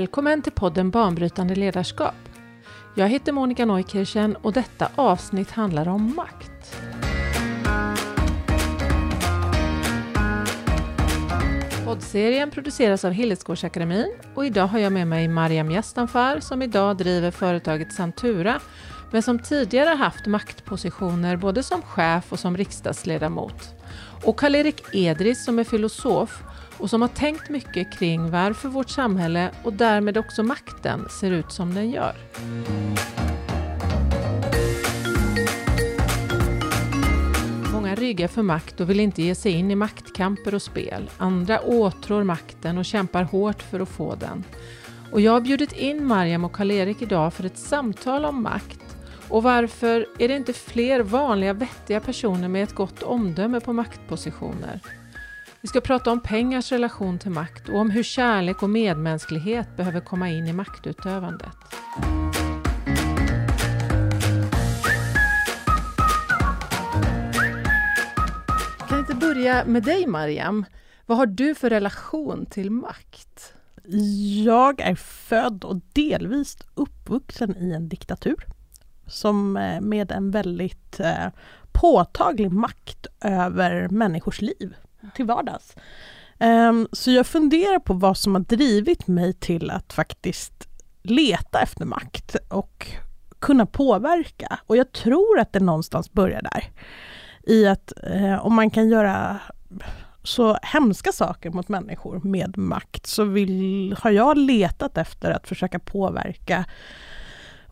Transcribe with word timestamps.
Välkommen 0.00 0.42
till 0.42 0.52
podden 0.52 0.90
Banbrytande 0.90 1.54
ledarskap. 1.54 2.14
Jag 2.94 3.08
heter 3.08 3.32
Monica 3.32 3.64
Neukirchen 3.64 4.36
och 4.36 4.52
detta 4.52 4.88
avsnitt 4.94 5.50
handlar 5.50 5.88
om 5.88 6.16
makt. 6.16 6.76
Poddserien 11.84 12.50
produceras 12.50 13.04
av 13.04 13.12
Hillesgårdsakademin 13.12 14.14
och 14.34 14.46
idag 14.46 14.66
har 14.66 14.78
jag 14.78 14.92
med 14.92 15.06
mig 15.06 15.28
Mariam 15.28 15.70
Yastanfar 15.70 16.40
som 16.40 16.62
idag 16.62 16.96
driver 16.96 17.30
företaget 17.30 17.92
Santura 17.92 18.60
men 19.10 19.22
som 19.22 19.38
tidigare 19.38 19.88
haft 19.88 20.26
maktpositioner 20.26 21.36
både 21.36 21.62
som 21.62 21.82
chef 21.82 22.32
och 22.32 22.38
som 22.38 22.56
riksdagsledamot. 22.56 23.68
Och 24.24 24.36
Karl-Erik 24.36 24.82
Edris 24.92 25.44
som 25.44 25.58
är 25.58 25.64
filosof 25.64 26.42
och 26.80 26.90
som 26.90 27.02
har 27.02 27.08
tänkt 27.08 27.48
mycket 27.48 27.98
kring 27.98 28.30
varför 28.30 28.68
vårt 28.68 28.90
samhälle 28.90 29.50
och 29.62 29.72
därmed 29.72 30.18
också 30.18 30.42
makten 30.42 31.08
ser 31.20 31.30
ut 31.30 31.52
som 31.52 31.74
den 31.74 31.90
gör. 31.90 32.16
Många 37.72 37.94
ryggar 37.94 38.28
för 38.28 38.42
makt 38.42 38.80
och 38.80 38.90
vill 38.90 39.00
inte 39.00 39.22
ge 39.22 39.34
sig 39.34 39.52
in 39.52 39.70
i 39.70 39.74
maktkamper 39.74 40.54
och 40.54 40.62
spel. 40.62 41.10
Andra 41.18 41.60
åtrår 41.60 42.24
makten 42.24 42.78
och 42.78 42.84
kämpar 42.84 43.22
hårt 43.22 43.62
för 43.62 43.80
att 43.80 43.88
få 43.88 44.14
den. 44.14 44.44
Och 45.12 45.20
jag 45.20 45.32
har 45.32 45.40
bjudit 45.40 45.72
in 45.72 46.06
Mariam 46.06 46.44
och 46.44 46.52
Karl-Erik 46.52 47.02
idag 47.02 47.34
för 47.34 47.44
ett 47.44 47.58
samtal 47.58 48.24
om 48.24 48.42
makt 48.42 48.96
och 49.28 49.42
varför 49.42 50.06
är 50.18 50.28
det 50.28 50.36
inte 50.36 50.52
fler 50.52 51.00
vanliga 51.00 51.52
vettiga 51.52 52.00
personer 52.00 52.48
med 52.48 52.62
ett 52.62 52.74
gott 52.74 53.02
omdöme 53.02 53.60
på 53.60 53.72
maktpositioner? 53.72 54.80
Vi 55.62 55.68
ska 55.68 55.80
prata 55.80 56.12
om 56.12 56.20
pengars 56.20 56.72
relation 56.72 57.18
till 57.18 57.30
makt 57.30 57.68
och 57.68 57.78
om 57.78 57.90
hur 57.90 58.02
kärlek 58.02 58.62
och 58.62 58.70
medmänsklighet 58.70 59.76
behöver 59.76 60.00
komma 60.00 60.30
in 60.30 60.46
i 60.46 60.52
maktutövandet. 60.52 61.56
Kan 68.88 68.98
inte 68.98 69.14
börja 69.14 69.64
med 69.64 69.82
dig 69.82 70.06
Mariam? 70.06 70.64
Vad 71.06 71.18
har 71.18 71.26
du 71.26 71.54
för 71.54 71.70
relation 71.70 72.46
till 72.46 72.70
makt? 72.70 73.54
Jag 74.44 74.80
är 74.80 74.94
född 74.94 75.64
och 75.64 75.80
delvis 75.92 76.58
uppvuxen 76.74 77.56
i 77.56 77.72
en 77.72 77.88
diktatur 77.88 78.44
som 79.06 79.56
eh, 79.56 79.80
med 79.80 80.12
en 80.12 80.30
väldigt 80.30 81.00
eh, 81.00 81.26
påtaglig 81.72 82.52
makt 82.52 83.06
över 83.20 83.88
människors 83.88 84.40
liv 84.40 84.74
till 85.14 85.24
vardags. 85.24 85.74
Um, 86.38 86.88
så 86.92 87.10
jag 87.10 87.26
funderar 87.26 87.78
på 87.78 87.94
vad 87.94 88.16
som 88.16 88.34
har 88.34 88.42
drivit 88.42 89.06
mig 89.06 89.32
till 89.32 89.70
att 89.70 89.92
faktiskt 89.92 90.68
leta 91.02 91.60
efter 91.60 91.84
makt 91.84 92.36
och 92.48 92.86
kunna 93.38 93.66
påverka. 93.66 94.58
Och 94.66 94.76
jag 94.76 94.92
tror 94.92 95.38
att 95.38 95.52
det 95.52 95.60
någonstans 95.60 96.12
börjar 96.12 96.42
där. 96.42 96.64
I 97.42 97.66
att 97.66 97.92
eh, 98.02 98.46
om 98.46 98.54
man 98.54 98.70
kan 98.70 98.88
göra 98.88 99.38
så 100.22 100.58
hemska 100.62 101.12
saker 101.12 101.50
mot 101.50 101.68
människor 101.68 102.20
med 102.24 102.58
makt 102.58 103.06
så 103.06 103.24
vill, 103.24 103.96
har 104.00 104.10
jag 104.10 104.38
letat 104.38 104.98
efter 104.98 105.30
att 105.30 105.48
försöka 105.48 105.78
påverka 105.78 106.64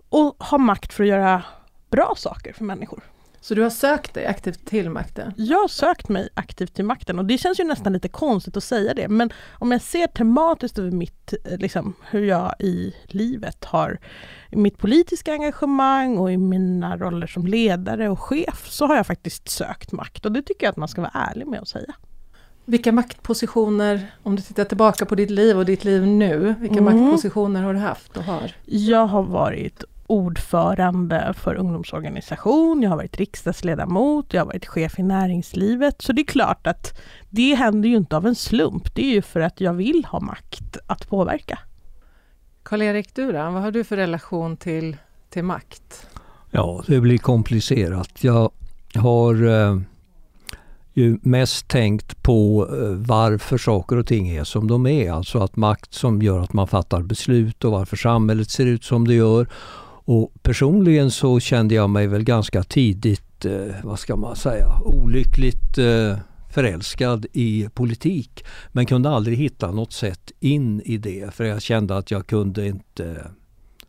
och 0.09 0.45
ha 0.45 0.59
makt 0.59 0.93
för 0.93 1.05
att 1.05 1.09
göra 1.09 1.43
bra 1.91 2.15
saker 2.17 2.53
för 2.53 2.65
människor. 2.65 3.03
Så 3.41 3.55
du 3.55 3.63
har 3.63 3.71
sökt 3.71 4.15
dig 4.15 4.27
aktivt 4.27 4.67
till 4.67 4.91
makten? 4.91 5.33
Jag 5.37 5.59
har 5.59 5.69
sökt 5.69 6.09
mig 6.09 6.29
aktivt 6.35 6.75
till 6.75 6.85
makten 6.85 7.19
och 7.19 7.25
det 7.25 7.39
känns 7.39 7.61
ju 7.61 7.65
nästan 7.65 7.93
lite 7.93 8.09
konstigt 8.09 8.57
att 8.57 8.65
säga 8.65 8.95
det 8.95 9.09
men 9.09 9.31
om 9.53 9.73
jag 9.73 9.83
ser 9.83 10.07
tematiskt 10.07 10.79
över 10.79 10.91
mitt, 10.91 11.35
liksom, 11.45 11.95
hur 12.11 12.23
jag 12.23 12.55
i 12.59 12.95
livet 13.07 13.65
har 13.65 13.99
mitt 14.51 14.79
politiska 14.79 15.33
engagemang 15.33 16.19
och 16.19 16.33
i 16.33 16.37
mina 16.37 16.97
roller 16.97 17.27
som 17.27 17.47
ledare 17.47 18.09
och 18.09 18.21
chef 18.21 18.67
så 18.71 18.87
har 18.87 18.97
jag 18.97 19.07
faktiskt 19.07 19.49
sökt 19.49 19.93
makt 19.93 20.27
och 20.27 20.33
det 20.33 20.43
tycker 20.43 20.67
jag 20.67 20.71
att 20.71 20.77
man 20.77 20.89
ska 20.89 21.01
vara 21.01 21.13
ärlig 21.31 21.47
med 21.47 21.61
att 21.61 21.69
säga. 21.69 21.95
Vilka 22.65 22.93
maktpositioner, 22.93 24.13
om 24.23 24.37
du 24.37 24.43
tittar 24.43 24.65
tillbaka 24.65 25.07
på 25.07 25.15
ditt 25.15 25.31
liv 25.31 25.59
och 25.59 25.65
ditt 25.65 25.85
liv 25.85 26.07
nu, 26.07 26.55
vilka 26.61 26.79
mm. 26.79 26.85
maktpositioner 26.85 27.63
har 27.63 27.75
du 27.75 27.81
haft 27.81 28.17
och 28.17 28.23
har? 28.23 28.53
Jag 28.65 29.07
har 29.07 29.23
varit 29.23 29.85
ordförande 30.09 31.35
för 31.37 31.55
ungdomsorganisation, 31.55 32.83
jag 32.83 32.91
har 32.91 32.97
varit 32.97 33.17
riksdagsledamot, 33.17 34.35
jag 34.35 34.41
har 34.41 34.47
varit 34.47 34.67
chef 34.67 34.99
i 34.99 35.03
näringslivet. 35.03 36.03
Så 36.03 36.13
det 36.13 36.23
är 36.23 36.27
klart 36.27 36.67
att 36.67 37.01
det 37.31 37.55
händer 37.55 37.89
ju 37.89 37.97
inte 37.97 38.17
av 38.17 38.27
en 38.27 38.35
slump. 38.35 38.95
Det 38.95 39.03
är 39.03 39.15
ju 39.15 39.23
för 39.23 39.41
att 39.41 39.61
jag 39.61 39.73
vill 39.73 40.05
ha 40.05 40.21
makt 40.21 40.77
att 40.87 41.09
påverka. 41.09 41.59
Karl-Erik, 42.63 43.15
du 43.15 43.33
då? 43.33 43.39
Vad 43.39 43.63
har 43.63 43.71
du 43.71 43.85
för 43.85 43.97
relation 43.97 44.57
till, 44.57 44.97
till 45.31 45.45
makt? 45.45 46.07
Ja, 46.51 46.83
det 46.87 47.01
blir 47.01 47.19
komplicerat. 47.19 48.25
Jag 48.25 48.51
har 48.95 49.47
eh, 49.47 49.81
ju 50.93 51.19
mest 51.23 51.69
tänkt 51.69 52.23
på 52.23 52.69
eh, 52.73 53.07
varför 53.09 53.59
saker 53.59 53.97
och 53.97 54.07
ting 54.07 54.29
är 54.29 54.45
som 54.45 54.69
de 54.69 54.87
är. 54.87 55.13
Alltså 55.13 55.39
att 55.39 55.57
makt 55.57 55.95
som 55.95 56.23
gör 56.23 56.39
att 56.39 56.53
man 56.53 56.69
fattar 56.69 57.03
beslut 57.03 57.65
och 57.65 57.73
varför 57.73 57.97
samhället 57.97 58.51
ser 58.51 58.67
ut 58.67 58.85
som 58.85 59.09
det 59.09 59.15
gör. 59.15 59.47
Och 60.11 60.33
personligen 60.43 61.11
så 61.11 61.41
kände 61.41 61.75
jag 61.75 61.91
mig 61.91 62.07
väl 62.07 62.25
ganska 62.25 62.63
tidigt, 62.63 63.45
eh, 63.45 63.75
vad 63.83 63.99
ska 63.99 64.17
man 64.17 64.37
säga, 64.37 64.81
olyckligt 64.85 65.79
eh, 65.79 66.19
förälskad 66.51 67.27
i 67.33 67.69
politik. 67.75 68.45
Men 68.73 68.87
kunde 68.87 69.11
aldrig 69.11 69.39
hitta 69.39 69.71
något 69.71 69.93
sätt 69.93 70.33
in 70.41 70.81
i 70.81 70.97
det 70.97 71.35
för 71.35 71.45
jag 71.45 71.63
kände 71.63 71.97
att 71.97 72.11
jag 72.11 72.27
kunde 72.27 72.67
inte 72.67 73.27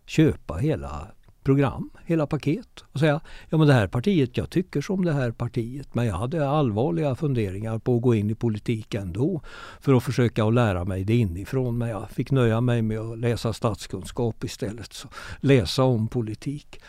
köpa 0.06 0.58
hela 0.58 1.08
program, 1.50 1.90
hela 2.06 2.28
paket 2.28 2.84
och 2.92 3.00
säga 3.00 3.20
ja 3.50 3.58
men 3.58 3.68
det 3.68 3.74
här 3.74 3.88
partiet, 3.88 4.38
jag 4.38 4.50
tycker 4.50 4.82
som 4.82 5.06
det 5.06 5.14
här 5.14 5.32
partiet 5.32 5.96
men 5.96 6.06
jag 6.06 6.16
hade 6.16 6.50
allvarliga 6.50 7.16
funderingar 7.16 7.80
på 7.80 7.96
att 7.96 8.02
gå 8.02 8.16
in 8.16 8.30
i 8.30 8.36
politik 8.36 8.94
ändå 8.94 9.42
för 9.82 9.94
att 9.94 10.04
försöka 10.04 10.46
att 10.46 10.54
lära 10.54 10.86
mig 10.86 11.04
det 11.04 11.16
inifrån 11.16 11.78
men 11.78 11.90
jag 11.90 12.12
fick 12.12 12.32
nöja 12.32 12.62
mig 12.62 12.82
med 12.82 13.00
att 13.00 13.20
läsa 13.20 13.54
statskunskap 13.54 14.44
istället. 14.44 14.94
Så 14.94 15.08
läsa 15.40 15.84
om 15.84 16.08
politik. 16.08 16.80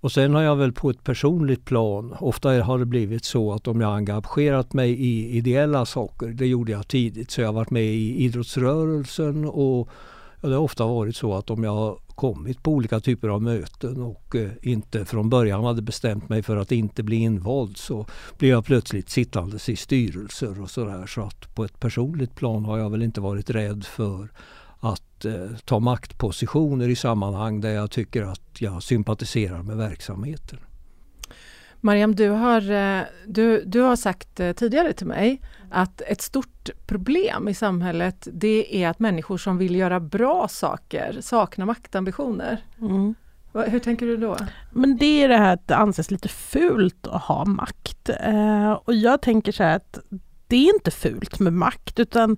Och 0.00 0.12
sen 0.12 0.34
har 0.34 0.42
jag 0.42 0.56
väl 0.56 0.72
på 0.72 0.90
ett 0.90 1.04
personligt 1.04 1.64
plan, 1.64 2.16
ofta 2.20 2.62
har 2.62 2.78
det 2.78 2.86
blivit 2.86 3.24
så 3.24 3.52
att 3.52 3.68
om 3.68 3.80
jag 3.80 3.96
engagerat 3.96 4.72
mig 4.72 4.90
i 4.90 5.36
ideella 5.36 5.86
saker, 5.86 6.26
det 6.26 6.46
gjorde 6.46 6.72
jag 6.72 6.88
tidigt, 6.88 7.30
så 7.30 7.40
jag 7.40 7.48
har 7.48 7.52
varit 7.52 7.70
med 7.70 7.84
i 7.84 8.24
idrottsrörelsen 8.24 9.44
och 9.44 9.88
det 10.40 10.48
har 10.48 10.56
ofta 10.56 10.86
varit 10.86 11.16
så 11.16 11.34
att 11.34 11.50
om 11.50 11.64
jag 11.64 11.98
kommit 12.14 12.62
på 12.62 12.72
olika 12.72 13.00
typer 13.00 13.28
av 13.28 13.42
möten 13.42 14.02
och 14.02 14.36
eh, 14.36 14.50
inte 14.62 15.04
från 15.04 15.30
början 15.30 15.64
hade 15.64 15.82
bestämt 15.82 16.28
mig 16.28 16.42
för 16.42 16.56
att 16.56 16.72
inte 16.72 17.02
bli 17.02 17.16
invald 17.16 17.76
så 17.76 18.06
blev 18.38 18.50
jag 18.50 18.64
plötsligt 18.64 19.10
sittandes 19.10 19.68
i 19.68 19.76
styrelser 19.76 20.62
och 20.62 20.70
sådär. 20.70 21.06
Så 21.06 21.20
att 21.20 21.54
på 21.54 21.64
ett 21.64 21.80
personligt 21.80 22.34
plan 22.34 22.64
har 22.64 22.78
jag 22.78 22.90
väl 22.90 23.02
inte 23.02 23.20
varit 23.20 23.50
rädd 23.50 23.84
för 23.84 24.28
att 24.80 25.24
eh, 25.24 25.56
ta 25.64 25.78
maktpositioner 25.78 26.88
i 26.88 26.96
sammanhang 26.96 27.60
där 27.60 27.70
jag 27.70 27.90
tycker 27.90 28.22
att 28.22 28.60
jag 28.60 28.82
sympatiserar 28.82 29.62
med 29.62 29.76
verksamheten. 29.76 30.58
Mariam, 31.84 32.14
du 32.14 32.28
har, 32.28 32.70
eh, 32.70 33.02
du, 33.26 33.64
du 33.64 33.80
har 33.80 33.96
sagt 33.96 34.40
eh, 34.40 34.52
tidigare 34.52 34.92
till 34.92 35.06
mig 35.06 35.40
att 35.70 36.00
ett 36.00 36.22
stort 36.22 36.70
problem 36.86 37.48
i 37.48 37.54
samhället 37.54 38.28
det 38.32 38.82
är 38.82 38.88
att 38.88 38.98
människor 38.98 39.38
som 39.38 39.58
vill 39.58 39.76
göra 39.76 40.00
bra 40.00 40.48
saker 40.48 41.16
saknar 41.20 41.66
maktambitioner. 41.66 42.64
Mm. 42.80 43.14
Hur 43.52 43.78
tänker 43.78 44.06
du 44.06 44.16
då? 44.16 44.36
Men 44.72 44.96
det 44.96 45.24
är 45.24 45.28
det 45.28 45.36
här 45.36 45.54
att 45.54 45.68
det 45.68 45.76
anses 45.76 46.10
lite 46.10 46.28
fult 46.28 47.06
att 47.06 47.22
ha 47.22 47.44
makt. 47.44 48.10
Eh, 48.20 48.72
och 48.72 48.94
jag 48.94 49.22
tänker 49.22 49.52
så 49.52 49.62
här 49.62 49.76
att 49.76 49.98
det 50.46 50.56
är 50.56 50.74
inte 50.74 50.90
fult 50.90 51.38
med 51.40 51.52
makt 51.52 52.00
utan 52.00 52.36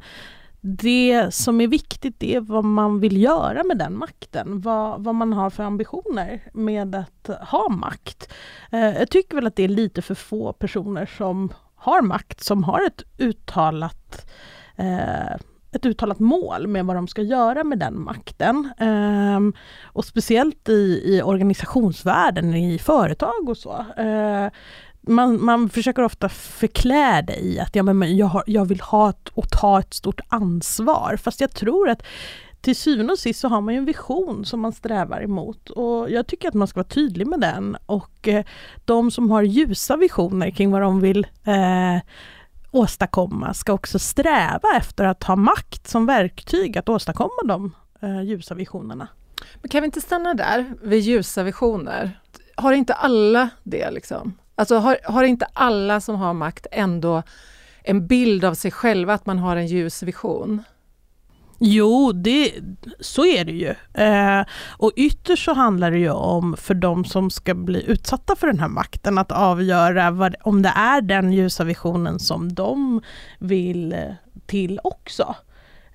det 0.66 1.34
som 1.34 1.60
är 1.60 1.68
viktigt 1.68 2.22
är 2.22 2.40
vad 2.40 2.64
man 2.64 3.00
vill 3.00 3.22
göra 3.22 3.64
med 3.64 3.78
den 3.78 3.98
makten, 3.98 4.60
vad, 4.60 5.04
vad 5.04 5.14
man 5.14 5.32
har 5.32 5.50
för 5.50 5.62
ambitioner 5.62 6.50
med 6.54 6.94
att 6.94 7.30
ha 7.40 7.68
makt. 7.68 8.32
Eh, 8.72 8.98
jag 8.98 9.10
tycker 9.10 9.34
väl 9.34 9.46
att 9.46 9.56
det 9.56 9.64
är 9.64 9.68
lite 9.68 10.02
för 10.02 10.14
få 10.14 10.52
personer 10.52 11.06
som 11.06 11.52
har 11.74 12.02
makt, 12.02 12.44
som 12.44 12.64
har 12.64 12.86
ett 12.86 13.02
uttalat 13.18 14.30
eh, 14.76 15.36
ett 15.72 15.86
uttalat 15.86 16.18
mål 16.18 16.66
med 16.66 16.86
vad 16.86 16.96
de 16.96 17.08
ska 17.08 17.22
göra 17.22 17.64
med 17.64 17.78
den 17.78 18.00
makten. 18.00 18.72
Um, 18.80 19.54
och 19.84 20.04
speciellt 20.04 20.68
i, 20.68 21.02
i 21.04 21.22
organisationsvärlden, 21.22 22.54
i 22.54 22.78
företag 22.78 23.48
och 23.48 23.56
så. 23.56 23.84
Uh, 23.98 24.48
man, 25.06 25.44
man 25.44 25.68
försöker 25.68 26.02
ofta 26.02 26.28
förklä 26.28 27.22
det 27.22 27.36
i 27.36 27.60
att 27.60 27.76
ja, 27.76 27.82
men 27.82 28.16
jag, 28.16 28.26
har, 28.26 28.44
jag 28.46 28.64
vill 28.64 28.80
ha 28.80 29.10
ett, 29.10 29.28
och 29.28 29.50
ta 29.50 29.80
ett 29.80 29.94
stort 29.94 30.20
ansvar. 30.28 31.16
Fast 31.22 31.40
jag 31.40 31.50
tror 31.50 31.88
att 31.88 32.02
till 32.60 32.76
syvende 32.76 33.12
och 33.12 33.18
sist 33.18 33.40
så 33.40 33.48
har 33.48 33.60
man 33.60 33.74
en 33.74 33.84
vision 33.84 34.44
som 34.44 34.60
man 34.60 34.72
strävar 34.72 35.22
emot 35.22 35.70
och 35.70 36.10
jag 36.10 36.26
tycker 36.26 36.48
att 36.48 36.54
man 36.54 36.68
ska 36.68 36.80
vara 36.80 36.88
tydlig 36.88 37.26
med 37.26 37.40
den 37.40 37.76
och 37.86 38.28
eh, 38.28 38.44
de 38.84 39.10
som 39.10 39.30
har 39.30 39.42
ljusa 39.42 39.96
visioner 39.96 40.50
kring 40.50 40.70
vad 40.70 40.82
de 40.82 41.00
vill 41.00 41.26
eh, 41.44 42.02
åstadkomma 42.70 43.54
ska 43.54 43.72
också 43.72 43.98
sträva 43.98 44.76
efter 44.76 45.04
att 45.04 45.24
ha 45.24 45.36
makt 45.36 45.88
som 45.88 46.06
verktyg 46.06 46.78
att 46.78 46.88
åstadkomma 46.88 47.42
de 47.44 47.74
eh, 48.00 48.22
ljusa 48.22 48.54
visionerna. 48.54 49.08
Men 49.60 49.68
kan 49.68 49.82
vi 49.82 49.86
inte 49.86 50.00
stanna 50.00 50.34
där 50.34 50.74
vid 50.82 51.00
ljusa 51.00 51.42
visioner? 51.42 52.20
Har 52.54 52.72
inte 52.72 52.94
alla 52.94 53.48
det 53.62 53.90
liksom? 53.90 54.34
Alltså 54.58 54.76
har, 54.76 54.98
har 55.04 55.24
inte 55.24 55.46
alla 55.52 56.00
som 56.00 56.16
har 56.16 56.34
makt 56.34 56.66
ändå 56.72 57.22
en 57.82 58.06
bild 58.06 58.44
av 58.44 58.54
sig 58.54 58.70
själva 58.70 59.14
att 59.14 59.26
man 59.26 59.38
har 59.38 59.56
en 59.56 59.66
ljus 59.66 60.02
vision? 60.02 60.62
Jo, 61.58 62.12
det, 62.12 62.52
så 63.00 63.26
är 63.26 63.44
det 63.44 63.52
ju. 63.52 63.74
Eh, 64.04 64.46
och 64.78 64.92
ytterst 64.96 65.44
så 65.44 65.54
handlar 65.54 65.90
det 65.90 65.98
ju 65.98 66.10
om 66.10 66.56
för 66.56 66.74
de 66.74 67.04
som 67.04 67.30
ska 67.30 67.54
bli 67.54 67.84
utsatta 67.86 68.36
för 68.36 68.46
den 68.46 68.58
här 68.58 68.68
makten 68.68 69.18
att 69.18 69.32
avgöra 69.32 70.10
vad, 70.10 70.34
om 70.42 70.62
det 70.62 70.72
är 70.76 71.00
den 71.00 71.32
ljusa 71.32 71.64
visionen 71.64 72.18
som 72.18 72.54
de 72.54 73.00
vill 73.38 73.96
till 74.46 74.80
också. 74.84 75.34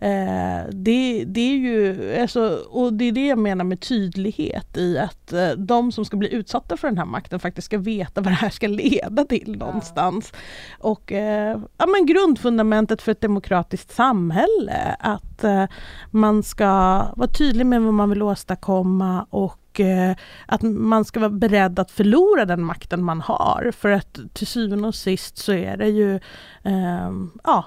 Eh, 0.01 0.69
det, 0.71 1.23
det, 1.25 1.41
är 1.41 1.57
ju, 1.57 2.15
alltså, 2.21 2.59
och 2.69 2.93
det 2.93 3.05
är 3.05 3.11
det 3.11 3.27
jag 3.27 3.37
menar 3.37 3.65
med 3.65 3.79
tydlighet 3.79 4.77
i 4.77 4.97
att 4.97 5.33
eh, 5.33 5.49
de 5.49 5.91
som 5.91 6.05
ska 6.05 6.17
bli 6.17 6.33
utsatta 6.33 6.77
för 6.77 6.87
den 6.87 6.97
här 6.97 7.05
makten 7.05 7.39
faktiskt 7.39 7.65
ska 7.65 7.77
veta 7.77 8.21
vad 8.21 8.31
det 8.31 8.37
här 8.37 8.49
ska 8.49 8.67
leda 8.67 9.25
till 9.25 9.57
någonstans. 9.57 10.33
Och 10.79 11.11
eh, 11.11 11.59
ja, 11.77 11.85
men 11.85 12.05
grundfundamentet 12.05 13.01
för 13.01 13.11
ett 13.11 13.21
demokratiskt 13.21 13.95
samhälle, 13.95 14.95
att 14.99 15.43
eh, 15.43 15.65
man 16.11 16.43
ska 16.43 16.67
vara 17.15 17.29
tydlig 17.37 17.65
med 17.65 17.81
vad 17.81 17.93
man 17.93 18.09
vill 18.09 18.21
åstadkomma 18.21 19.25
och 19.29 19.79
eh, 19.79 20.15
att 20.45 20.61
man 20.61 21.05
ska 21.05 21.19
vara 21.19 21.29
beredd 21.29 21.79
att 21.79 21.91
förlora 21.91 22.45
den 22.45 22.63
makten 22.63 23.03
man 23.03 23.21
har. 23.21 23.71
För 23.77 23.91
att 23.91 24.19
till 24.33 24.47
syvende 24.47 24.87
och 24.87 24.95
sist 24.95 25.37
så 25.37 25.53
är 25.53 25.77
det 25.77 25.89
ju 25.89 26.15
eh, 26.63 27.11
ja, 27.43 27.65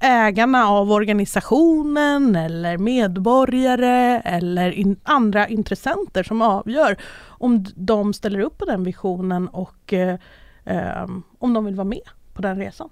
ägarna 0.00 0.68
av 0.68 0.92
organisationen 0.92 2.36
eller 2.36 2.78
medborgare 2.78 4.20
eller 4.24 4.70
in, 4.70 4.96
andra 5.02 5.48
intressenter 5.48 6.22
som 6.22 6.42
avgör 6.42 6.96
om 7.22 7.64
de 7.76 8.12
ställer 8.12 8.40
upp 8.40 8.58
på 8.58 8.64
den 8.64 8.84
visionen 8.84 9.48
och 9.48 9.92
eh, 9.92 10.18
eh, 10.64 11.06
om 11.38 11.54
de 11.54 11.64
vill 11.64 11.74
vara 11.74 11.88
med 11.88 12.08
på 12.34 12.42
den 12.42 12.58
resan. 12.58 12.90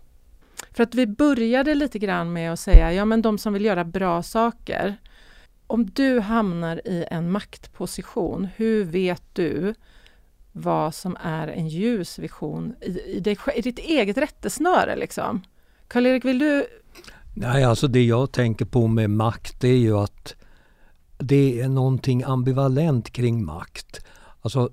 För 0.72 0.82
att 0.82 0.94
vi 0.94 1.06
började 1.06 1.74
lite 1.74 1.98
grann 1.98 2.32
med 2.32 2.52
att 2.52 2.60
säga, 2.60 2.92
ja 2.92 3.04
men 3.04 3.22
de 3.22 3.38
som 3.38 3.52
vill 3.52 3.64
göra 3.64 3.84
bra 3.84 4.22
saker. 4.22 4.96
Om 5.66 5.86
du 5.86 6.20
hamnar 6.20 6.80
i 6.84 7.04
en 7.10 7.30
maktposition, 7.30 8.48
hur 8.56 8.84
vet 8.84 9.22
du 9.32 9.74
vad 10.52 10.94
som 10.94 11.16
är 11.22 11.48
en 11.48 11.68
ljus 11.68 12.18
vision 12.18 12.74
i, 12.80 13.00
i, 13.16 13.20
dig, 13.20 13.38
i 13.54 13.62
ditt 13.62 13.78
eget 13.78 14.18
rättesnöre? 14.18 14.96
Liksom? 14.96 15.42
Karl-Erik, 15.88 16.24
vill 16.24 16.38
du? 16.38 16.66
Nej, 17.40 17.64
alltså 17.64 17.88
det 17.88 18.04
jag 18.04 18.32
tänker 18.32 18.64
på 18.64 18.86
med 18.86 19.10
makt 19.10 19.60
det 19.60 19.68
är 19.68 19.78
ju 19.78 19.98
att 19.98 20.34
det 21.18 21.60
är 21.60 21.68
någonting 21.68 22.22
ambivalent 22.22 23.10
kring 23.10 23.44
makt. 23.44 24.00
Alltså 24.42 24.70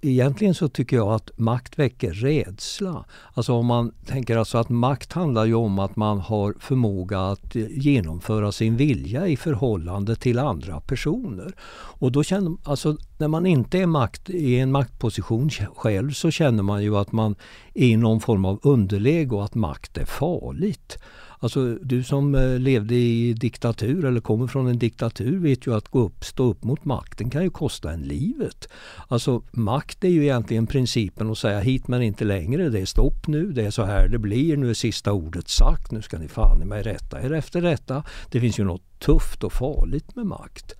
egentligen 0.00 0.54
så 0.54 0.68
tycker 0.68 0.96
jag 0.96 1.08
att 1.08 1.38
makt 1.38 1.78
väcker 1.78 2.12
rädsla. 2.12 3.04
Alltså 3.34 3.52
om 3.52 3.66
man 3.66 3.94
tänker 4.06 4.36
alltså 4.36 4.58
att 4.58 4.68
makt 4.68 5.12
handlar 5.12 5.44
ju 5.44 5.54
om 5.54 5.78
att 5.78 5.96
man 5.96 6.20
har 6.20 6.54
förmåga 6.60 7.20
att 7.20 7.54
genomföra 7.54 8.52
sin 8.52 8.76
vilja 8.76 9.26
i 9.26 9.36
förhållande 9.36 10.16
till 10.16 10.38
andra 10.38 10.80
personer. 10.80 11.52
Och 11.74 12.12
då 12.12 12.22
känner, 12.22 12.56
alltså 12.64 12.96
när 13.18 13.28
man 13.28 13.46
inte 13.46 13.78
är 13.78 13.86
makt, 13.86 14.30
i 14.30 14.58
en 14.58 14.72
maktposition 14.72 15.50
själv 15.76 16.10
så 16.10 16.30
känner 16.30 16.62
man 16.62 16.82
ju 16.82 16.96
att 16.96 17.12
man 17.12 17.34
är 17.74 17.86
i 17.86 17.96
någon 17.96 18.20
form 18.20 18.44
av 18.44 18.60
underläge 18.62 19.34
och 19.34 19.44
att 19.44 19.54
makt 19.54 19.98
är 19.98 20.04
farligt. 20.04 20.98
Alltså 21.42 21.74
du 21.74 22.02
som 22.02 22.34
eh, 22.34 22.58
levde 22.58 22.94
i 22.94 23.32
diktatur 23.32 24.04
eller 24.04 24.20
kommer 24.20 24.46
från 24.46 24.66
en 24.66 24.78
diktatur 24.78 25.38
vet 25.38 25.66
ju 25.66 25.74
att 25.74 25.88
gå 25.88 26.00
upp, 26.00 26.24
stå 26.24 26.44
upp 26.44 26.64
mot 26.64 26.84
makten 26.84 27.30
kan 27.30 27.42
ju 27.42 27.50
kosta 27.50 27.92
en 27.92 28.02
livet. 28.02 28.68
Alltså 29.08 29.42
makt 29.50 30.04
är 30.04 30.08
ju 30.08 30.22
egentligen 30.22 30.66
principen 30.66 31.30
att 31.30 31.38
säga 31.38 31.60
hit 31.60 31.88
men 31.88 32.02
inte 32.02 32.24
längre, 32.24 32.68
det 32.68 32.80
är 32.80 32.86
stopp 32.86 33.26
nu, 33.26 33.52
det 33.52 33.64
är 33.66 33.70
så 33.70 33.84
här 33.84 34.08
det 34.08 34.18
blir, 34.18 34.56
nu 34.56 34.70
är 34.70 34.74
sista 34.74 35.12
ordet 35.12 35.48
sagt, 35.48 35.90
nu 35.90 36.02
ska 36.02 36.18
ni 36.18 36.28
fan 36.28 36.62
i 36.62 36.64
mig 36.64 36.82
rätta 36.82 37.22
er 37.22 37.32
efter 37.32 37.62
detta. 37.62 38.02
Det 38.30 38.40
finns 38.40 38.58
ju 38.58 38.64
något 38.64 38.98
tufft 38.98 39.44
och 39.44 39.52
farligt 39.52 40.16
med 40.16 40.26
makt. 40.26 40.74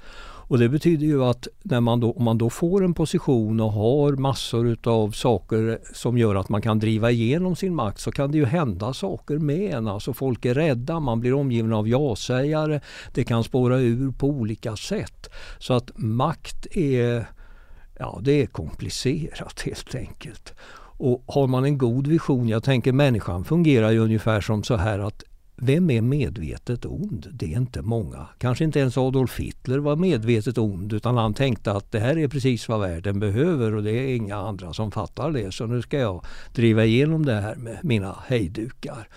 Och 0.53 0.59
det 0.59 0.69
betyder 0.69 1.07
ju 1.07 1.25
att 1.25 1.49
när 1.63 1.81
man 1.81 2.01
då, 2.01 2.13
om 2.13 2.25
man 2.25 2.39
då 2.39 2.51
får 2.51 2.85
en 2.85 2.95
position 2.95 3.61
och 3.61 3.73
har 3.73 4.13
massor 4.13 4.69
utav 4.69 5.11
saker 5.11 5.79
som 5.95 6.19
gör 6.19 6.35
att 6.35 6.49
man 6.49 6.63
kan 6.63 6.79
driva 6.79 7.11
igenom 7.11 7.57
sin 7.57 7.75
makt 7.75 8.01
så 8.01 8.13
kan 8.13 8.33
det 8.33 8.39
ju 8.39 8.45
hända 8.45 8.93
saker 8.93 9.39
med 9.39 9.75
en. 9.75 9.89
Alltså 9.89 10.13
folk 10.13 10.45
är 10.45 10.55
rädda, 10.55 11.01
man 11.01 11.21
blir 11.21 11.35
omgiven 11.35 11.73
av 11.73 11.89
ja-sägare. 11.89 12.81
Det 13.15 13.25
kan 13.25 13.45
spåra 13.45 13.79
ur 13.79 14.11
på 14.11 14.27
olika 14.27 14.77
sätt. 14.77 15.29
Så 15.59 15.75
att 15.75 15.91
makt 15.95 16.67
är, 16.77 17.27
ja 17.99 18.21
det 18.23 18.43
är 18.43 18.47
komplicerat 18.47 19.61
helt 19.65 19.95
enkelt. 19.95 20.55
Och 20.99 21.25
har 21.27 21.47
man 21.47 21.65
en 21.65 21.79
god 21.79 22.07
vision, 22.07 22.49
jag 22.49 22.65
tänker 22.65 22.93
människan 22.93 23.45
fungerar 23.45 23.91
ju 23.91 23.99
ungefär 23.99 24.41
som 24.41 24.63
så 24.63 24.77
här 24.77 24.99
att 24.99 25.25
vem 25.57 25.91
är 25.91 26.01
medvetet 26.01 26.87
ond? 26.87 27.27
Det 27.33 27.53
är 27.53 27.57
inte 27.57 27.83
många. 27.83 28.27
Kanske 28.39 28.65
inte 28.65 28.81
ens 28.81 28.99
Adolf 28.99 29.41
Hitler 29.41 29.79
var 29.79 29.97
medvetet 29.97 30.59
ond 30.59 30.93
utan 30.93 31.17
han 31.17 31.35
tänkte 31.35 31.73
att 31.73 31.93
det 31.93 32.01
här 32.01 32.19
är 32.19 32.29
precis 32.29 32.69
vad 32.69 32.81
världen 32.81 33.21
behöver 33.21 33.75
och 33.75 33.83
det 33.83 33.91
är 33.91 34.17
inga 34.17 34.37
andra 34.37 34.73
som 34.73 34.91
fattar 34.91 35.31
det. 35.31 35.55
Så 35.55 35.67
nu 35.67 35.83
ska 35.83 35.99
jag 35.99 36.25
driva 36.55 36.85
igenom 36.85 37.27
det 37.27 37.35
här 37.35 37.55
med 37.55 37.79
mina 37.83 38.17
hejdukar. 38.27 39.09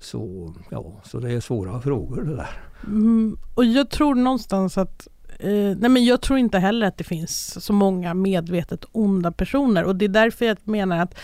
Så, 0.00 0.54
ja, 0.70 1.00
så 1.04 1.20
det 1.20 1.32
är 1.32 1.40
svåra 1.40 1.80
frågor 1.80 2.22
det 2.22 2.36
där. 2.36 2.60
Mm, 2.86 3.38
och 3.54 3.64
jag 3.64 3.90
tror 3.90 4.14
någonstans 4.14 4.78
att 4.78 5.08
eh, 5.38 5.50
nej 5.50 5.90
men 5.90 6.04
jag 6.04 6.20
tror 6.20 6.38
inte 6.38 6.58
heller 6.58 6.86
att 6.86 6.98
det 6.98 7.04
finns 7.04 7.64
så 7.64 7.72
många 7.72 8.14
medvetet 8.14 8.84
onda 8.92 9.32
personer 9.32 9.84
och 9.84 9.96
det 9.96 10.04
är 10.04 10.08
därför 10.08 10.44
jag 10.44 10.58
menar 10.64 10.98
att 10.98 11.14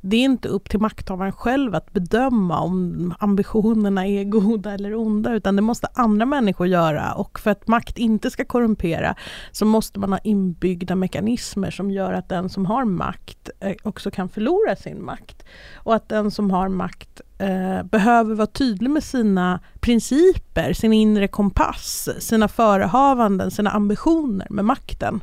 det 0.00 0.16
är 0.16 0.24
inte 0.24 0.48
upp 0.48 0.70
till 0.70 0.80
makthavaren 0.80 1.32
själv 1.32 1.74
att 1.74 1.92
bedöma 1.92 2.60
om 2.60 3.14
ambitionerna 3.18 4.06
är 4.06 4.24
goda 4.24 4.72
eller 4.72 4.94
onda, 4.94 5.34
utan 5.34 5.56
det 5.56 5.62
måste 5.62 5.88
andra 5.94 6.26
människor 6.26 6.66
göra. 6.66 7.12
Och 7.12 7.40
för 7.40 7.50
att 7.50 7.68
makt 7.68 7.98
inte 7.98 8.30
ska 8.30 8.44
korrumpera 8.44 9.14
så 9.52 9.64
måste 9.64 10.00
man 10.00 10.12
ha 10.12 10.18
inbyggda 10.18 10.94
mekanismer 10.94 11.70
som 11.70 11.90
gör 11.90 12.12
att 12.12 12.28
den 12.28 12.48
som 12.48 12.66
har 12.66 12.84
makt 12.84 13.50
eh, 13.60 13.74
också 13.82 14.10
kan 14.10 14.28
förlora 14.28 14.76
sin 14.76 15.04
makt. 15.04 15.44
Och 15.74 15.94
att 15.94 16.08
den 16.08 16.30
som 16.30 16.50
har 16.50 16.68
makt 16.68 17.20
eh, 17.38 17.82
behöver 17.82 18.34
vara 18.34 18.46
tydlig 18.46 18.90
med 18.90 19.04
sina 19.04 19.60
principer, 19.80 20.72
sin 20.72 20.92
inre 20.92 21.28
kompass, 21.28 22.08
sina 22.18 22.48
förehavanden, 22.48 23.50
sina 23.50 23.70
ambitioner 23.70 24.46
med 24.50 24.64
makten. 24.64 25.20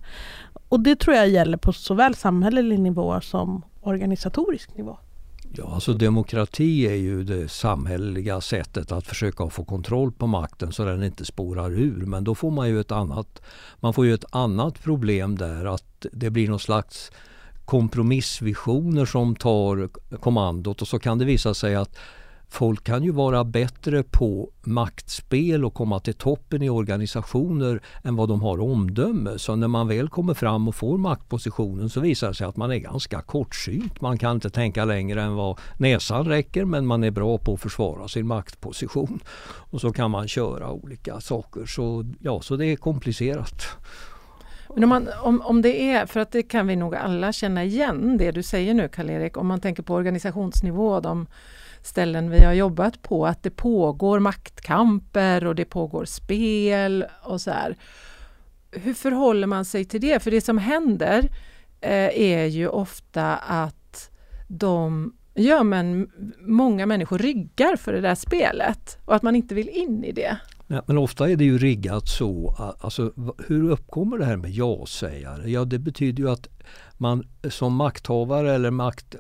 Och 0.70 0.79
det 0.79 0.96
tror 1.00 1.15
jag 1.15 1.29
gäller 1.29 1.58
på 1.58 1.74
såväl 1.74 2.15
samhällelig 2.15 2.79
nivå 2.79 3.22
som 3.22 3.62
organisatorisk 3.88 4.77
nivå? 4.77 4.98
Ja, 5.58 5.74
alltså 5.74 5.94
demokrati 5.94 6.88
är 6.88 6.96
ju 6.96 7.24
det 7.24 7.51
samhälleliga 7.51 8.42
sättet 8.42 8.92
att 8.92 9.08
försöka 9.08 9.50
få 9.50 9.65
kontroll 9.65 10.12
på 10.12 10.27
makten 10.27 10.72
så 10.74 10.86
den 10.86 11.04
inte 11.04 11.25
spårar 11.25 11.72
ur. 11.72 12.06
Men 12.06 12.24
då 12.24 12.36
får 12.36 12.51
man 12.51 12.70
ju 12.70 12.80
ett 12.80 12.92
annat, 12.92 13.42
man 13.80 13.94
får 13.94 14.06
ju 14.06 14.13
ett 14.13 14.25
annat 14.30 14.84
problem 14.84 15.38
där 15.38 15.65
att 15.65 16.06
det 16.12 16.30
blir 16.30 16.50
någon 16.50 16.60
slags 16.60 17.12
kompromissvisioner 17.65 19.06
som 19.06 19.36
tar 19.36 19.89
kommandot 20.18 20.82
och 20.82 20.88
så 20.88 21.00
kan 21.00 21.18
det 21.18 21.25
visa 21.25 21.54
sig 21.54 21.75
att 21.75 21.98
folk 22.50 22.84
kan 22.84 23.04
ju 23.04 23.12
vara 23.12 23.44
bättre 23.44 24.04
på 24.04 24.50
maktspel 24.64 25.66
och 25.66 25.74
komma 25.74 26.00
till 26.00 26.14
toppen 26.14 26.62
i 26.62 26.70
organisationer 26.70 27.82
än 28.04 28.16
vad 28.16 28.30
de 28.30 28.42
har 28.42 28.62
omdöme. 28.62 29.40
Så 29.40 29.56
när 29.56 29.68
man 29.68 29.88
väl 29.88 30.10
kommer 30.10 30.34
fram 30.34 30.68
och 30.68 30.75
får 30.75 30.98
maktpositionen 30.98 31.90
så 31.90 32.00
visar 32.00 32.28
det 32.28 32.34
sig 32.34 32.48
att 32.48 32.58
man 32.58 32.72
är 32.72 32.78
ganska 32.78 33.22
kortsynt. 33.22 34.02
Man 34.02 34.18
kan 34.18 34.36
inte 34.36 34.50
tänka 34.50 34.86
längre 34.86 35.22
än 35.22 35.36
vad 35.36 35.60
näsan 35.78 36.25
räcker 36.25 36.66
men 36.66 36.86
man 36.86 37.04
är 37.04 37.12
bra 37.12 37.38
på 37.38 37.54
att 37.54 37.62
försvara 37.62 38.08
sin 38.08 38.28
maktposition. 38.28 39.20
Och 39.72 39.82
så 39.82 39.92
kan 39.92 40.12
man 40.12 40.28
köra 40.28 40.72
olika 40.72 41.22
saker. 41.22 41.66
Så, 41.66 42.06
ja, 42.20 42.42
så 42.42 42.56
det 42.56 42.66
är 42.66 42.75
komplicerat. 42.75 43.66
Men 44.75 44.84
om, 44.84 44.90
man, 44.90 45.08
om, 45.22 45.42
om 45.42 45.62
det 45.62 45.92
är, 45.92 46.06
för 46.06 46.20
att 46.20 46.32
det 46.32 46.44
kan 46.44 46.68
vi 46.68 46.75
nog 46.75 46.96
alla 46.96 47.34
känna 47.34 47.64
igen 47.64 48.18
det 48.18 48.32
du 48.32 48.44
säger 48.44 48.74
nu 48.74 48.88
Karl-Erik, 48.88 49.38
om 49.38 49.48
man 49.48 49.60
tänker 49.60 49.84
på 49.84 49.94
organisationsnivå, 49.94 51.00
de 51.00 51.28
ställen 51.86 52.30
vi 52.30 52.44
har 52.44 52.54
jobbat 52.54 53.01
på, 53.01 53.25
att 53.25 53.44
det 53.44 53.50
pågår 53.50 54.20
maktkamper 54.20 55.46
och 55.46 55.56
det 55.56 55.65
pågår 55.65 56.06
spel 56.06 57.06
och 57.24 57.42
så 57.42 57.51
här. 57.51 57.77
Hur 58.72 58.94
förhåller 58.94 59.48
man 59.48 59.65
sig 59.65 59.86
till 59.86 60.01
det? 60.01 60.24
För 60.24 60.32
det 60.32 60.42
som 60.42 60.58
händer 60.58 61.30
eh, 61.82 62.20
är 62.22 62.46
ju 62.46 62.68
ofta 62.68 63.36
att 63.36 64.12
de 64.48 65.13
Ja 65.38 65.63
men 65.63 66.10
många 66.39 66.86
människor 66.86 67.18
ryggar 67.18 67.75
för 67.75 67.94
det 67.94 68.01
där 68.01 68.15
spelet 68.15 68.98
och 69.06 69.15
att 69.15 69.24
man 69.24 69.36
inte 69.36 69.56
vill 69.56 69.70
in 69.70 70.04
i 70.04 70.12
det. 70.12 70.38
Ja, 70.68 70.84
men 70.88 70.98
ofta 70.98 71.30
är 71.30 71.36
det 71.36 71.44
ju 71.44 71.58
riggat 71.58 72.08
så, 72.08 72.56
alltså 72.80 73.13
hur 73.48 73.70
uppkommer 73.72 74.18
det 74.18 74.25
här 74.25 74.38
med 74.38 74.51
ja-sägare? 74.51 75.51
Ja 75.51 75.65
det 75.65 75.80
betyder 75.80 76.24
ju 76.24 76.30
att 76.30 76.48
man 76.98 77.24
som 77.50 77.75
makthavare 77.75 78.56
eller 78.56 78.72
makt, 78.72 79.16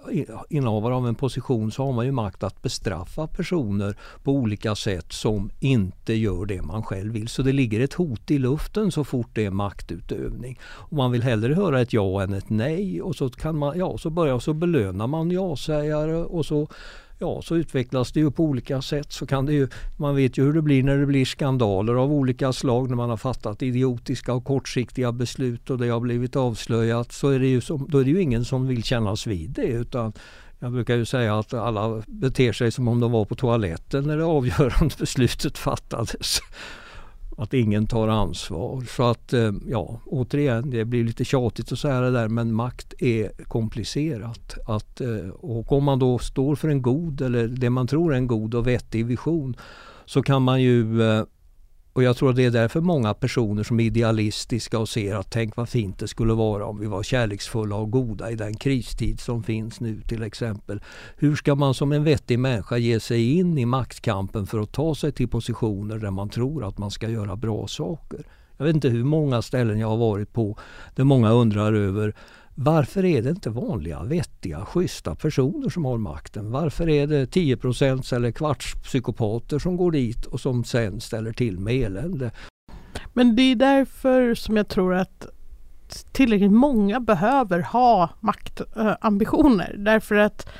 innehavare 0.49 0.95
av 0.95 1.07
en 1.07 1.15
position 1.15 1.71
så 1.71 1.85
har 1.85 1.93
man 1.93 2.05
ju 2.05 2.11
makt 2.11 2.43
att 2.43 2.61
bestraffa 2.61 3.27
personer 3.27 3.97
på 4.23 4.31
olika 4.31 4.75
sätt 4.75 5.13
som 5.13 5.49
inte 5.59 6.13
gör 6.13 6.45
det 6.45 6.61
man 6.61 6.83
själv 6.83 7.13
vill. 7.13 7.27
Så 7.27 7.41
det 7.41 7.51
ligger 7.51 7.79
ett 7.79 7.93
hot 7.93 8.31
i 8.31 8.37
luften 8.37 8.91
så 8.91 9.03
fort 9.03 9.29
det 9.33 9.45
är 9.45 9.51
maktutövning. 9.51 10.59
Och 10.63 10.97
man 10.97 11.11
vill 11.11 11.23
hellre 11.23 11.53
höra 11.53 11.81
ett 11.81 11.93
ja 11.93 12.23
än 12.23 12.33
ett 12.33 12.49
nej 12.49 13.01
och 13.01 13.15
så 13.15 13.29
kan 13.29 13.57
man, 13.57 13.77
ja 13.77 13.97
så 13.97 14.09
börjar 14.09 14.39
så 14.39 14.53
belönar 14.53 15.07
man 15.07 15.31
ja-sägare 15.31 16.15
och 16.15 16.45
så 16.45 16.67
ja, 17.19 17.41
så 17.41 17.55
utvecklas 17.55 18.11
det 18.11 18.19
ju 18.19 18.31
på 18.31 18.43
olika 18.43 18.81
sätt. 18.81 19.11
Så 19.11 19.25
kan 19.25 19.45
det 19.45 19.53
ju, 19.53 19.67
man 19.97 20.15
vet 20.15 20.37
ju 20.37 20.43
hur 20.43 20.53
det 20.53 20.61
blir 20.61 20.83
när 20.83 20.97
det 20.97 21.05
blir 21.05 21.25
skandaler 21.25 21.93
av 21.93 22.13
olika 22.13 22.53
slag 22.53 22.89
när 22.89 22.95
man 22.95 23.09
har 23.09 23.17
fattat 23.17 23.61
idiotiska 23.61 24.33
och 24.33 24.43
kortsiktiga 24.43 25.11
beslut 25.11 25.69
och 25.69 25.77
det 25.77 25.87
har 25.87 25.99
blivit 25.99 26.35
avslöjat. 26.35 27.11
Så 27.11 27.29
är 27.29 27.39
det 27.39 27.47
ju, 27.47 27.61
som, 27.61 27.87
då 27.89 27.97
är 27.97 28.03
det 28.03 28.11
ju 28.11 28.21
ingen 28.21 28.45
som 28.45 28.67
vill 28.67 28.83
kännas 28.83 29.27
vid 29.27 29.49
det 29.49 29.67
utan 29.67 30.13
jag 30.59 30.71
brukar 30.71 30.95
ju 30.95 31.05
säga 31.05 31.39
att 31.39 31.53
alla 31.53 32.03
beter 32.07 32.53
sig 32.53 32.71
som 32.71 32.87
om 32.87 32.99
de 32.99 33.11
var 33.11 33.25
på 33.25 33.35
toaletten 33.35 34.03
när 34.03 34.17
det 34.17 34.23
avgörande 34.23 34.95
beslutet 34.99 35.57
fattades 35.57 36.41
att 37.35 37.53
ingen 37.53 37.87
tar 37.87 38.07
ansvar. 38.07 38.83
Så 38.89 39.03
att 39.03 39.33
eh, 39.33 39.51
ja, 39.67 39.99
återigen, 40.05 40.69
det 40.69 40.85
blir 40.85 41.03
lite 41.03 41.25
tjatigt 41.25 41.71
att 41.71 41.79
säga 41.79 42.01
det 42.01 42.11
där 42.11 42.27
men 42.27 42.53
makt 42.53 42.93
är 42.99 43.43
komplicerat. 43.43 44.57
Att, 44.65 45.01
eh, 45.01 45.29
och 45.29 45.71
om 45.71 45.83
man 45.83 45.99
då 45.99 46.17
står 46.17 46.55
för 46.55 46.67
en 46.67 46.81
god 46.81 47.21
eller 47.21 47.47
det 47.47 47.69
man 47.69 47.87
tror 47.87 48.13
är 48.13 48.17
en 48.17 48.27
god 48.27 48.55
och 48.55 48.67
vettig 48.67 49.05
vision 49.05 49.55
så 50.05 50.23
kan 50.23 50.41
man 50.41 50.61
ju 50.61 51.01
eh, 51.01 51.23
och 51.95 52.03
jag 52.03 52.17
tror 52.17 52.29
att 52.29 52.35
det 52.35 52.45
är 52.45 52.51
därför 52.51 52.81
många 52.81 53.13
personer 53.13 53.63
som 53.63 53.79
är 53.79 53.83
idealistiska 53.83 54.79
och 54.79 54.89
ser 54.89 55.15
att 55.15 55.31
tänk 55.31 55.55
vad 55.55 55.69
fint 55.69 55.99
det 55.99 56.07
skulle 56.07 56.33
vara 56.33 56.65
om 56.65 56.79
vi 56.79 56.85
var 56.85 57.03
kärleksfulla 57.03 57.75
och 57.75 57.91
goda 57.91 58.31
i 58.31 58.35
den 58.35 58.53
kristid 58.53 59.19
som 59.19 59.43
finns 59.43 59.79
nu 59.79 60.01
till 60.01 60.23
exempel. 60.23 60.81
Hur 61.17 61.35
ska 61.35 61.55
man 61.55 61.73
som 61.73 61.91
en 61.91 62.03
vettig 62.03 62.39
människa 62.39 62.77
ge 62.77 62.99
sig 62.99 63.33
in 63.37 63.57
i 63.57 63.65
maktkampen 63.65 64.47
för 64.47 64.59
att 64.59 64.71
ta 64.71 64.95
sig 64.95 65.11
till 65.11 65.27
positioner 65.27 65.97
där 65.97 66.11
man 66.11 66.29
tror 66.29 66.67
att 66.67 66.77
man 66.77 66.91
ska 66.91 67.09
göra 67.09 67.35
bra 67.35 67.67
saker? 67.67 68.25
Jag 68.57 68.65
vet 68.65 68.75
inte 68.75 68.89
hur 68.89 69.03
många 69.03 69.41
ställen 69.41 69.79
jag 69.79 69.87
har 69.87 69.97
varit 69.97 70.33
på 70.33 70.57
där 70.95 71.03
många 71.03 71.31
undrar 71.31 71.73
över 71.73 72.15
varför 72.55 73.05
är 73.05 73.21
det 73.21 73.29
inte 73.29 73.49
vanliga, 73.49 74.03
vettiga, 74.03 74.65
schyssta 74.65 75.15
personer 75.15 75.69
som 75.69 75.85
har 75.85 75.97
makten? 75.97 76.51
Varför 76.51 76.89
är 76.89 77.07
det 77.07 77.25
10% 77.25 78.15
eller 78.15 78.31
kvartspsykopater 78.31 79.59
som 79.59 79.77
går 79.77 79.91
dit 79.91 80.25
och 80.25 80.39
som 80.39 80.63
sen 80.63 81.01
ställer 81.01 81.33
till 81.33 81.59
med 81.59 81.75
elände? 81.75 82.31
Men 83.13 83.35
det 83.35 83.41
är 83.41 83.55
därför 83.55 84.35
som 84.35 84.57
jag 84.57 84.67
tror 84.67 84.93
att 84.93 85.27
tillräckligt 86.11 86.51
många 86.51 86.99
behöver 86.99 87.59
ha 87.59 88.09
maktambitioner. 88.19 89.75
Därför 89.77 90.15
att 90.15 90.47
Eh, 90.47 90.51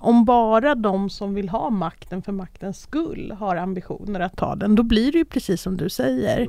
om 0.00 0.24
bara 0.24 0.74
de 0.74 1.10
som 1.10 1.34
vill 1.34 1.48
ha 1.48 1.70
makten 1.70 2.22
för 2.22 2.32
maktens 2.32 2.80
skull 2.80 3.36
har 3.38 3.56
ambitioner 3.56 4.20
att 4.20 4.36
ta 4.36 4.54
den, 4.54 4.74
då 4.74 4.82
blir 4.82 5.12
det 5.12 5.18
ju 5.18 5.24
precis 5.24 5.62
som 5.62 5.76
du 5.76 5.88
säger. 5.88 6.40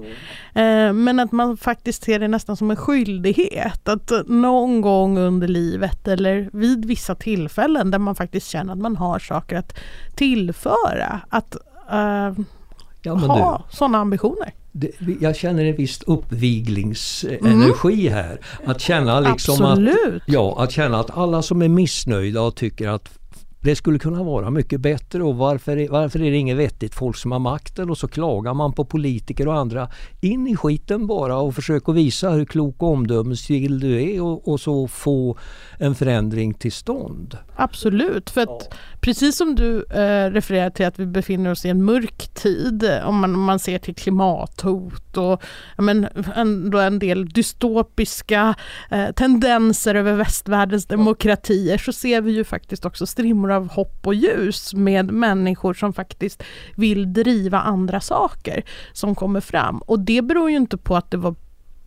Eh, 0.53 0.93
men 0.93 1.19
att 1.19 1.31
man 1.31 1.57
faktiskt 1.57 2.03
ser 2.03 2.19
det 2.19 2.27
nästan 2.27 2.57
som 2.57 2.71
en 2.71 2.77
skyldighet 2.77 3.87
att 3.87 4.11
någon 4.25 4.81
gång 4.81 5.17
under 5.17 5.47
livet 5.47 6.07
eller 6.07 6.49
vid 6.53 6.85
vissa 6.85 7.15
tillfällen 7.15 7.91
där 7.91 7.99
man 7.99 8.15
faktiskt 8.15 8.47
känner 8.47 8.73
att 8.73 8.79
man 8.79 8.95
har 8.95 9.19
saker 9.19 9.57
att 9.57 9.77
tillföra, 10.15 11.21
att 11.29 11.55
uh, 11.93 12.45
ja, 13.01 13.13
ha 13.13 13.63
sådana 13.69 13.97
ambitioner. 13.97 14.53
Det, 14.71 14.91
jag 15.21 15.35
känner 15.35 15.65
en 15.65 15.75
viss 15.75 16.01
uppviglingsenergi 16.07 18.07
mm. 18.07 18.13
här. 18.13 18.39
Att 18.65 18.81
känna 18.81 19.19
liksom 19.19 19.65
Absolut. 19.65 20.15
att, 20.15 20.21
ja, 20.25 20.63
att 20.63 20.71
känna 20.71 20.99
att 20.99 21.17
alla 21.17 21.41
som 21.41 21.61
är 21.61 21.67
missnöjda 21.67 22.41
och 22.41 22.55
tycker 22.55 22.87
att 22.87 23.20
det 23.63 23.75
skulle 23.75 23.99
kunna 23.99 24.23
vara 24.23 24.49
mycket 24.49 24.81
bättre 24.81 25.23
och 25.23 25.35
varför, 25.35 25.87
varför 25.89 26.21
är 26.21 26.31
det 26.31 26.37
inget 26.37 26.57
vettigt 26.57 26.95
folk 26.95 27.17
som 27.17 27.31
har 27.31 27.39
makten 27.39 27.89
och 27.89 27.97
så 27.97 28.07
klagar 28.07 28.53
man 28.53 28.73
på 28.73 28.85
politiker 28.85 29.47
och 29.47 29.55
andra. 29.55 29.89
In 30.21 30.47
i 30.47 30.55
skiten 30.55 31.07
bara 31.07 31.37
och 31.37 31.55
försök 31.55 31.89
att 31.89 31.95
visa 31.95 32.29
hur 32.29 32.45
klok 32.45 32.83
och 32.83 32.89
omdömesgill 32.89 33.79
du 33.79 34.03
är 34.03 34.21
och, 34.21 34.47
och, 34.47 34.59
så 34.59 34.87
få 34.87 35.37
en 35.77 35.95
förändring 35.95 36.53
till 36.53 36.71
stånd. 36.71 37.37
Absolut, 37.55 38.29
för 38.29 38.41
att 38.41 38.67
ja. 38.69 38.77
precis 39.01 39.37
som 39.37 39.55
du 39.55 39.83
eh, 39.83 40.31
refererar 40.31 40.69
till 40.69 40.85
att 40.85 40.99
vi 40.99 41.05
befinner 41.05 41.51
oss 41.51 41.65
i 41.65 41.69
en 41.69 41.83
mörk 41.83 42.33
tid 42.33 42.91
om 43.03 43.15
man, 43.15 43.35
om 43.35 43.43
man 43.43 43.59
ser 43.59 43.77
till 43.79 43.95
klimathot 43.95 45.17
och 45.17 45.43
men, 45.77 46.07
ändå 46.35 46.77
en 46.77 46.99
del 46.99 47.29
dystopiska 47.29 48.55
eh, 48.91 49.11
tendenser 49.11 49.95
över 49.95 50.13
västvärldens 50.13 50.85
demokratier 50.85 51.77
så 51.77 51.93
ser 51.93 52.21
vi 52.21 52.31
ju 52.31 52.43
faktiskt 52.43 52.85
också 52.85 53.05
strimmor 53.05 53.50
av 53.51 53.72
hopp 53.72 54.08
och 54.08 54.15
ljus 54.15 54.74
med 54.74 55.12
människor 55.12 55.74
som 55.74 55.93
faktiskt 55.93 56.43
vill 56.75 57.13
driva 57.13 57.60
andra 57.60 58.00
saker 58.00 58.63
som 58.93 59.15
kommer 59.15 59.41
fram. 59.41 59.77
Och 59.77 60.00
det 60.00 60.22
beror 60.22 60.50
ju 60.50 60.58
inte 60.58 60.77
på 60.77 60.96
att 60.96 61.12
det 61.12 61.17
var 61.17 61.36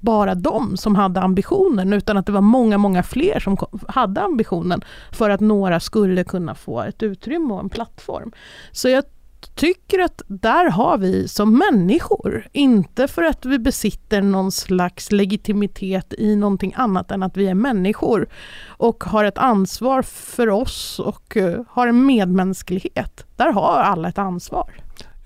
bara 0.01 0.35
de 0.35 0.77
som 0.77 0.97
hade 0.97 1.21
ambitionen 1.21 1.93
utan 1.93 2.17
att 2.17 2.27
det 2.27 2.33
var 2.33 2.41
många, 2.41 2.79
många 2.79 3.03
fler 3.03 3.41
som 3.41 3.57
hade 3.89 4.21
ambitionen 4.21 4.81
för 5.13 5.31
att 5.31 5.41
några 5.41 5.81
skulle 5.81 6.25
kunna 6.25 6.55
få 6.55 6.83
ett 6.83 7.03
utrymme 7.03 7.55
och 7.55 7.61
en 7.61 7.69
plattform. 7.69 8.33
Så 8.73 8.89
jag 8.89 9.05
tycker 9.47 9.99
att 9.99 10.23
där 10.27 10.71
har 10.71 10.99
vi 10.99 11.29
som 11.29 11.59
människor, 11.59 12.49
inte 12.53 13.09
för 13.09 13.23
att 13.23 13.45
vi 13.45 13.59
besitter 13.59 14.23
någon 14.23 14.53
slags 14.53 15.13
legitimitet 15.13 16.15
i 16.19 16.37
någonting 16.37 16.73
annat 16.77 17.11
än 17.11 17.23
att 17.23 17.37
vi 17.37 17.47
är 17.47 17.55
människor 17.55 18.29
och 18.67 19.05
har 19.05 19.25
ett 19.25 19.39
ansvar 19.39 20.03
för 20.03 20.49
oss 20.49 20.99
och 20.99 21.37
eh, 21.37 21.61
har 21.69 21.87
en 21.87 22.07
medmänsklighet. 22.07 23.27
Där 23.37 23.53
har 23.53 23.81
alla 23.81 24.09
ett 24.09 24.19
ansvar. 24.19 24.71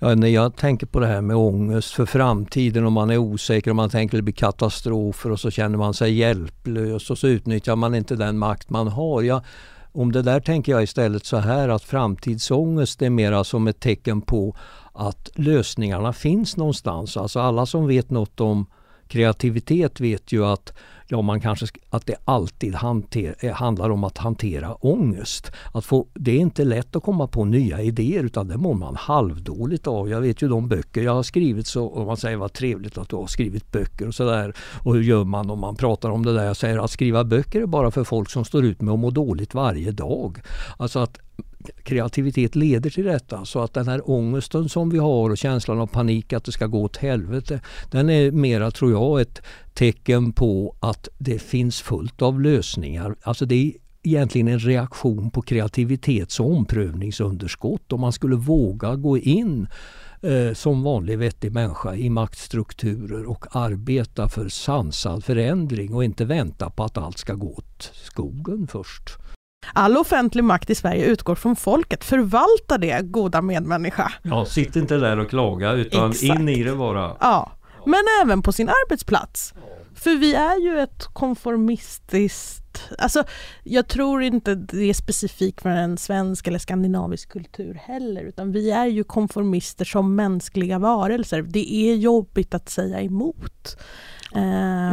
Ja, 0.01 0.15
när 0.15 0.27
jag 0.27 0.55
tänker 0.55 0.85
på 0.85 0.99
det 0.99 1.07
här 1.07 1.21
med 1.21 1.35
ångest 1.35 1.93
för 1.93 2.05
framtiden 2.05 2.85
och 2.85 2.91
man 2.91 3.09
är 3.09 3.17
osäker 3.17 3.69
och 3.69 3.75
man 3.75 3.89
tänker 3.89 4.17
att 4.17 4.19
det 4.19 4.23
blir 4.23 4.33
katastrofer 4.33 5.31
och 5.31 5.39
så 5.39 5.51
känner 5.51 5.77
man 5.77 5.93
sig 5.93 6.13
hjälplös 6.13 7.09
och 7.09 7.17
så 7.17 7.27
utnyttjar 7.27 7.75
man 7.75 7.95
inte 7.95 8.15
den 8.15 8.37
makt 8.37 8.69
man 8.69 8.87
har. 8.87 9.21
Jag, 9.21 9.41
om 9.91 10.11
det 10.11 10.21
där 10.21 10.39
tänker 10.39 10.71
jag 10.71 10.83
istället 10.83 11.25
så 11.25 11.37
här 11.37 11.69
att 11.69 11.83
framtidsångest 11.83 13.01
är 13.01 13.09
mera 13.09 13.43
som 13.43 13.67
ett 13.67 13.79
tecken 13.79 14.21
på 14.21 14.55
att 14.93 15.29
lösningarna 15.35 16.13
finns 16.13 16.57
någonstans. 16.57 17.17
Alltså 17.17 17.39
alla 17.39 17.65
som 17.65 17.87
vet 17.87 18.09
något 18.09 18.39
om 18.39 18.65
kreativitet 19.07 19.99
vet 19.99 20.31
ju 20.31 20.45
att 20.45 20.73
ja, 21.11 21.21
man 21.21 21.41
kanske, 21.41 21.65
att 21.89 22.05
det 22.05 22.15
alltid 22.25 22.75
hanter, 22.75 23.35
eh, 23.39 23.53
handlar 23.53 23.89
om 23.89 24.03
att 24.03 24.17
hantera 24.17 24.73
ångest. 24.73 25.51
Att 25.73 25.85
få, 25.85 26.07
det 26.13 26.31
är 26.31 26.39
inte 26.39 26.63
lätt 26.63 26.95
att 26.95 27.03
komma 27.03 27.27
på 27.27 27.45
nya 27.45 27.81
idéer 27.81 28.23
utan 28.23 28.47
det 28.47 28.57
mår 28.57 28.73
man 28.73 28.95
halvdåligt 28.95 29.87
av. 29.87 30.09
Jag 30.09 30.21
vet 30.21 30.41
ju 30.41 30.47
de 30.47 30.67
böcker 30.67 31.01
jag 31.01 31.13
har 31.13 31.23
skrivit 31.23 31.67
så, 31.67 31.85
och 31.85 32.05
man 32.05 32.17
säger 32.17 32.37
vad 32.37 32.53
trevligt 32.53 32.97
att 32.97 33.09
du 33.09 33.15
har 33.15 33.27
skrivit 33.27 33.71
böcker 33.71 34.07
och 34.07 34.15
sådär. 34.15 34.53
Och 34.83 34.95
hur 34.95 35.03
gör 35.03 35.23
man 35.23 35.49
om 35.49 35.59
man 35.59 35.75
pratar 35.75 36.09
om 36.09 36.25
det 36.25 36.33
där? 36.33 36.43
Jag 36.43 36.57
säger 36.57 36.77
att 36.77 36.91
skriva 36.91 37.23
böcker 37.23 37.61
är 37.61 37.65
bara 37.65 37.91
för 37.91 38.03
folk 38.03 38.29
som 38.29 38.45
står 38.45 38.65
ut 38.65 38.81
med 38.81 38.93
att 38.93 38.99
må 38.99 39.09
dåligt 39.09 39.53
varje 39.53 39.91
dag. 39.91 40.41
Alltså 40.77 40.99
att 40.99 41.19
kreativitet 41.83 42.55
leder 42.55 42.89
till 42.89 43.05
detta. 43.05 43.45
Så 43.45 43.59
att 43.59 43.73
den 43.73 43.87
här 43.87 44.09
ångesten 44.09 44.69
som 44.69 44.89
vi 44.89 44.97
har 44.97 45.29
och 45.29 45.37
känslan 45.37 45.79
av 45.79 45.87
panik 45.87 46.33
att 46.33 46.43
det 46.43 46.51
ska 46.51 46.67
gå 46.67 46.83
åt 46.83 46.97
helvete. 46.97 47.61
Den 47.91 48.09
är 48.09 48.31
mera, 48.31 48.71
tror 48.71 48.91
jag, 48.91 49.21
ett 49.21 49.41
tecken 49.73 50.33
på 50.33 50.75
att 50.79 51.07
det 51.17 51.39
finns 51.39 51.81
fullt 51.81 52.21
av 52.21 52.41
lösningar. 52.41 53.15
Alltså 53.23 53.45
det 53.45 53.55
är 53.55 53.73
egentligen 54.03 54.47
en 54.47 54.59
reaktion 54.59 55.31
på 55.31 55.41
kreativitets 55.41 56.39
och 56.39 56.51
omprövningsunderskott. 56.51 57.93
Om 57.93 58.01
man 58.01 58.13
skulle 58.13 58.35
våga 58.35 58.95
gå 58.95 59.17
in 59.17 59.67
eh, 60.21 60.53
som 60.53 60.83
vanlig 60.83 61.17
vettig 61.17 61.51
människa 61.51 61.95
i 61.95 62.09
maktstrukturer 62.09 63.29
och 63.29 63.55
arbeta 63.55 64.29
för 64.29 64.49
sansad 64.49 65.23
förändring 65.23 65.93
och 65.93 66.03
inte 66.03 66.25
vänta 66.25 66.69
på 66.69 66.83
att 66.83 66.97
allt 66.97 67.17
ska 67.17 67.33
gå 67.33 67.53
åt 67.53 67.91
skogen 67.93 68.67
först. 68.67 69.09
All 69.73 69.97
offentlig 69.97 70.43
makt 70.43 70.69
i 70.69 70.75
Sverige 70.75 71.05
utgår 71.05 71.35
från 71.35 71.55
folket. 71.55 72.03
Förvalta 72.03 72.77
det, 72.77 73.01
goda 73.01 73.41
medmänniska. 73.41 74.11
Ja, 74.21 74.45
sitt 74.45 74.75
inte 74.75 74.97
där 74.97 75.19
och 75.19 75.29
klaga 75.29 75.71
utan 75.71 76.11
Exakt. 76.11 76.39
in 76.39 76.49
i 76.49 76.63
det 76.63 76.75
bara. 76.75 77.15
Ja, 77.19 77.51
men 77.85 78.03
även 78.23 78.41
på 78.41 78.51
sin 78.51 78.69
arbetsplats. 78.69 79.53
För 79.95 80.15
vi 80.15 80.35
är 80.35 80.61
ju 80.61 80.79
ett 80.79 81.05
konformistiskt... 81.13 82.89
Alltså, 82.97 83.23
jag 83.63 83.87
tror 83.87 84.23
inte 84.23 84.55
det 84.55 84.89
är 84.89 84.93
specifikt 84.93 85.61
för 85.61 85.69
en 85.69 85.97
svensk 85.97 86.47
eller 86.47 86.59
skandinavisk 86.59 87.29
kultur 87.29 87.73
heller, 87.73 88.21
utan 88.21 88.51
vi 88.51 88.71
är 88.71 88.85
ju 88.85 89.03
konformister 89.03 89.85
som 89.85 90.15
mänskliga 90.15 90.79
varelser. 90.79 91.41
Det 91.41 91.73
är 91.73 91.95
jobbigt 91.95 92.53
att 92.53 92.69
säga 92.69 93.01
emot. 93.01 93.77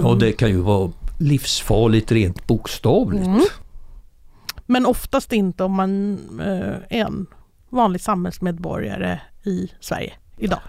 Ja, 0.02 0.16
det 0.20 0.32
kan 0.32 0.48
ju 0.48 0.60
vara 0.60 0.92
livsfarligt 1.18 2.12
rent 2.12 2.46
bokstavligt. 2.46 3.26
Mm. 3.26 3.44
Men 4.66 4.86
oftast 4.86 5.32
inte 5.32 5.64
om 5.64 5.72
man 5.72 6.18
eh, 6.40 6.98
är 6.98 7.04
en 7.06 7.26
vanlig 7.70 8.00
samhällsmedborgare 8.00 9.20
i 9.44 9.70
Sverige 9.80 10.12
idag? 10.38 10.60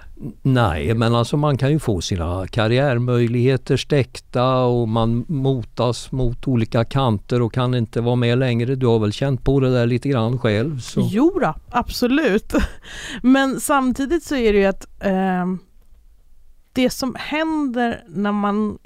Nej, 0.41 0.93
men 0.93 1.15
alltså 1.15 1.37
man 1.37 1.57
kan 1.57 1.71
ju 1.71 1.79
få 1.79 2.01
sina 2.01 2.47
karriärmöjligheter 2.47 3.77
stäckta 3.77 4.55
och 4.55 4.87
man 4.87 5.25
motas 5.27 6.11
mot 6.11 6.47
olika 6.47 6.85
kanter 6.85 7.41
och 7.41 7.53
kan 7.53 7.75
inte 7.75 8.01
vara 8.01 8.15
med 8.15 8.37
längre. 8.37 8.75
Du 8.75 8.87
har 8.87 8.99
väl 8.99 9.13
känt 9.13 9.43
på 9.43 9.59
det 9.59 9.71
där 9.73 9.85
lite 9.85 10.09
grann 10.09 10.39
själv? 10.39 10.79
Så. 10.79 11.09
Jo 11.11 11.39
då, 11.41 11.53
absolut. 11.69 12.53
Men 13.21 13.59
samtidigt 13.59 14.23
så 14.23 14.35
är 14.35 14.53
det 14.53 14.59
ju 14.59 14.65
att 14.65 14.87
eh, 14.99 15.45
det 16.73 16.89
som 16.89 17.15
händer 17.19 18.03
när 18.07 18.31
man 18.31 18.77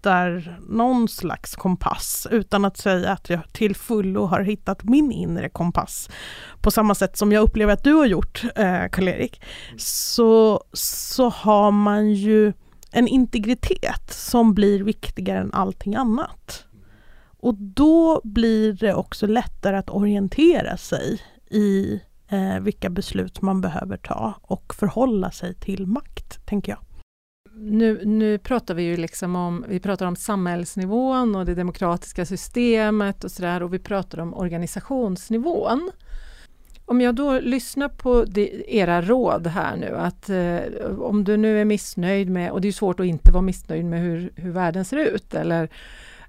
hittar 0.00 0.58
någon 0.68 1.08
slags 1.08 1.56
kompass 1.56 2.26
utan 2.30 2.64
att 2.64 2.76
säga 2.76 3.12
att 3.12 3.30
jag 3.30 3.52
till 3.52 3.76
fullo 3.76 4.24
har 4.24 4.40
hittat 4.40 4.84
min 4.84 5.12
inre 5.12 5.48
kompass 5.48 6.10
på 6.60 6.70
samma 6.70 6.94
sätt 6.94 7.16
som 7.16 7.32
jag 7.32 7.42
upplever 7.42 7.72
att 7.72 7.84
du 7.84 7.94
har 7.94 8.06
gjort 8.06 8.44
eh, 8.56 8.88
Karl-Erik 8.92 9.42
så, 9.76 10.64
så 10.72 11.28
har 11.28 11.70
man 11.70 12.10
ju 12.10 12.52
en 12.92 13.08
integritet 13.08 14.12
som 14.12 14.54
blir 14.54 14.82
viktigare 14.82 15.38
än 15.38 15.52
allting 15.52 15.94
annat. 15.94 16.64
Och 17.40 17.54
då 17.54 18.20
blir 18.24 18.72
det 18.72 18.94
också 18.94 19.26
lättare 19.26 19.76
att 19.76 19.90
orientera 19.90 20.76
sig 20.76 21.20
i 21.50 22.00
eh, 22.28 22.60
vilka 22.60 22.90
beslut 22.90 23.42
man 23.42 23.60
behöver 23.60 23.96
ta 23.96 24.34
och 24.42 24.74
förhålla 24.74 25.30
sig 25.30 25.54
till 25.54 25.86
makt, 25.86 26.46
tänker 26.46 26.72
jag 26.72 26.89
nu, 27.60 28.00
nu 28.04 28.38
pratar 28.38 28.74
vi 28.74 28.82
ju 28.82 28.96
liksom 28.96 29.36
om, 29.36 29.64
vi 29.68 29.80
pratar 29.80 30.06
om 30.06 30.16
samhällsnivån 30.16 31.36
och 31.36 31.46
det 31.46 31.54
demokratiska 31.54 32.26
systemet 32.26 33.24
och 33.24 33.30
sådär 33.30 33.62
och 33.62 33.74
vi 33.74 33.78
pratar 33.78 34.20
om 34.20 34.34
organisationsnivån. 34.34 35.90
Om 36.84 37.00
jag 37.00 37.14
då 37.14 37.40
lyssnar 37.40 37.88
på 37.88 38.24
de, 38.24 38.64
era 38.68 39.02
råd 39.02 39.46
här 39.46 39.76
nu 39.76 39.96
att 39.96 40.30
eh, 40.30 40.90
om 41.00 41.24
du 41.24 41.36
nu 41.36 41.60
är 41.60 41.64
missnöjd 41.64 42.30
med, 42.30 42.50
och 42.50 42.60
det 42.60 42.68
är 42.68 42.72
svårt 42.72 43.00
att 43.00 43.06
inte 43.06 43.32
vara 43.32 43.42
missnöjd 43.42 43.84
med 43.84 44.00
hur, 44.00 44.32
hur 44.36 44.50
världen 44.50 44.84
ser 44.84 44.96
ut 44.96 45.34
eller 45.34 45.68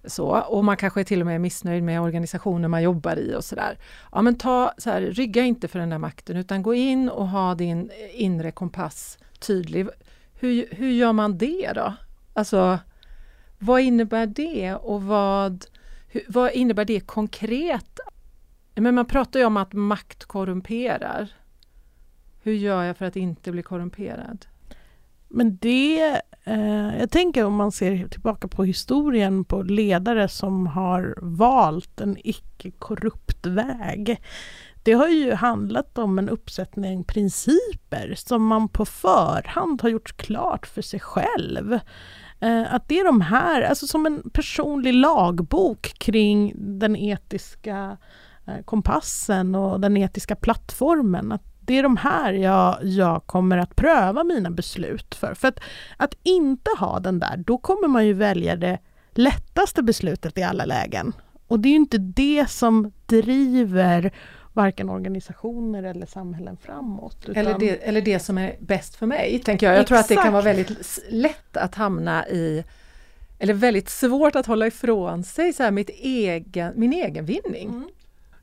så, 0.05 0.27
och 0.27 0.65
man 0.65 0.77
kanske 0.77 1.03
till 1.03 1.21
och 1.21 1.25
med 1.25 1.35
är 1.35 1.39
missnöjd 1.39 1.83
med 1.83 2.01
organisationen 2.01 2.71
man 2.71 2.83
jobbar 2.83 3.15
i 3.15 3.35
och 3.35 3.43
sådär. 3.43 3.77
Ja 4.11 4.21
men 4.21 4.37
ta 4.37 4.73
så 4.77 4.89
här, 4.89 5.01
rygga 5.01 5.43
inte 5.43 5.67
för 5.67 5.79
den 5.79 5.89
där 5.89 5.97
makten 5.97 6.37
utan 6.37 6.63
gå 6.63 6.73
in 6.73 7.09
och 7.09 7.27
ha 7.27 7.55
din 7.55 7.91
inre 8.13 8.51
kompass 8.51 9.17
tydlig. 9.39 9.87
Hur, 10.41 10.67
hur 10.71 10.89
gör 10.89 11.13
man 11.13 11.37
det 11.37 11.71
då? 11.75 11.93
Alltså, 12.33 12.79
vad 13.59 13.81
innebär 13.81 14.25
det 14.25 14.75
och 14.75 15.03
vad, 15.03 15.65
hur, 16.07 16.23
vad 16.27 16.51
innebär 16.51 16.85
det 16.85 16.99
konkret? 16.99 17.99
Men 18.75 18.95
man 18.95 19.05
pratar 19.05 19.39
ju 19.39 19.45
om 19.45 19.57
att 19.57 19.73
makt 19.73 20.25
korrumperar. 20.25 21.29
Hur 22.43 22.53
gör 22.53 22.83
jag 22.83 22.97
för 22.97 23.05
att 23.05 23.15
inte 23.15 23.51
bli 23.51 23.63
korrumperad? 23.63 24.45
Men 25.27 25.57
det, 25.57 26.21
eh, 26.43 26.99
jag 26.99 27.11
tänker 27.11 27.45
om 27.45 27.55
man 27.55 27.71
ser 27.71 28.07
tillbaka 28.07 28.47
på 28.47 28.63
historien 28.63 29.45
på 29.45 29.61
ledare 29.61 30.27
som 30.27 30.67
har 30.67 31.15
valt 31.21 32.01
en 32.01 32.17
icke-korrupt 32.23 33.45
väg 33.45 34.21
det 34.83 34.93
har 34.93 35.07
ju 35.07 35.33
handlat 35.33 35.97
om 35.97 36.19
en 36.19 36.29
uppsättning 36.29 37.03
principer 37.03 38.13
som 38.17 38.47
man 38.47 38.69
på 38.69 38.85
förhand 38.85 39.81
har 39.81 39.89
gjort 39.89 40.17
klart 40.17 40.67
för 40.67 40.81
sig 40.81 40.99
själv. 40.99 41.79
Eh, 42.39 42.73
att 42.73 42.87
det 42.87 42.99
är 42.99 43.05
de 43.05 43.21
här, 43.21 43.61
alltså 43.61 43.87
som 43.87 44.05
en 44.05 44.29
personlig 44.29 44.93
lagbok 44.93 45.93
kring 45.97 46.53
den 46.55 46.95
etiska 46.95 47.97
eh, 48.47 48.63
kompassen 48.65 49.55
och 49.55 49.79
den 49.79 49.97
etiska 49.97 50.35
plattformen. 50.35 51.31
Att 51.31 51.43
det 51.59 51.77
är 51.77 51.83
de 51.83 51.97
här 51.97 52.33
jag, 52.33 52.77
jag 52.81 53.25
kommer 53.25 53.57
att 53.57 53.75
pröva 53.75 54.23
mina 54.23 54.51
beslut 54.51 55.15
för. 55.15 55.33
För 55.33 55.47
att, 55.47 55.59
att 55.97 56.15
inte 56.23 56.71
ha 56.79 56.99
den 56.99 57.19
där, 57.19 57.43
då 57.47 57.57
kommer 57.57 57.87
man 57.87 58.05
ju 58.05 58.13
välja 58.13 58.55
det 58.55 58.79
lättaste 59.11 59.83
beslutet 59.83 60.37
i 60.37 60.43
alla 60.43 60.65
lägen. 60.65 61.13
Och 61.47 61.59
det 61.59 61.69
är 61.69 61.71
ju 61.71 61.75
inte 61.75 61.97
det 61.97 62.49
som 62.49 62.91
driver 63.05 64.11
varken 64.53 64.89
organisationer 64.89 65.83
eller 65.83 66.05
samhällen 66.05 66.57
framåt. 66.57 67.17
Utan... 67.21 67.35
Eller, 67.35 67.59
det, 67.59 67.69
eller 67.69 68.01
det 68.01 68.19
som 68.19 68.37
är 68.37 68.55
bäst 68.59 68.95
för 68.95 69.05
mig, 69.05 69.41
tänker 69.45 69.65
jag. 69.65 69.75
Jag 69.75 69.81
Exakt. 69.81 69.87
tror 69.87 69.97
att 69.97 70.07
det 70.07 70.25
kan 70.25 70.33
vara 70.33 70.43
väldigt 70.43 70.99
lätt 71.09 71.57
att 71.57 71.75
hamna 71.75 72.27
i 72.27 72.63
eller 73.39 73.53
väldigt 73.53 73.89
svårt 73.89 74.35
att 74.35 74.45
hålla 74.45 74.67
ifrån 74.67 75.23
sig 75.23 75.53
så 75.53 75.63
här, 75.63 75.71
mitt 75.71 75.89
egen, 75.89 76.73
min 76.75 76.93
egen 76.93 77.25
vinning. 77.25 77.69
Mm. 77.69 77.89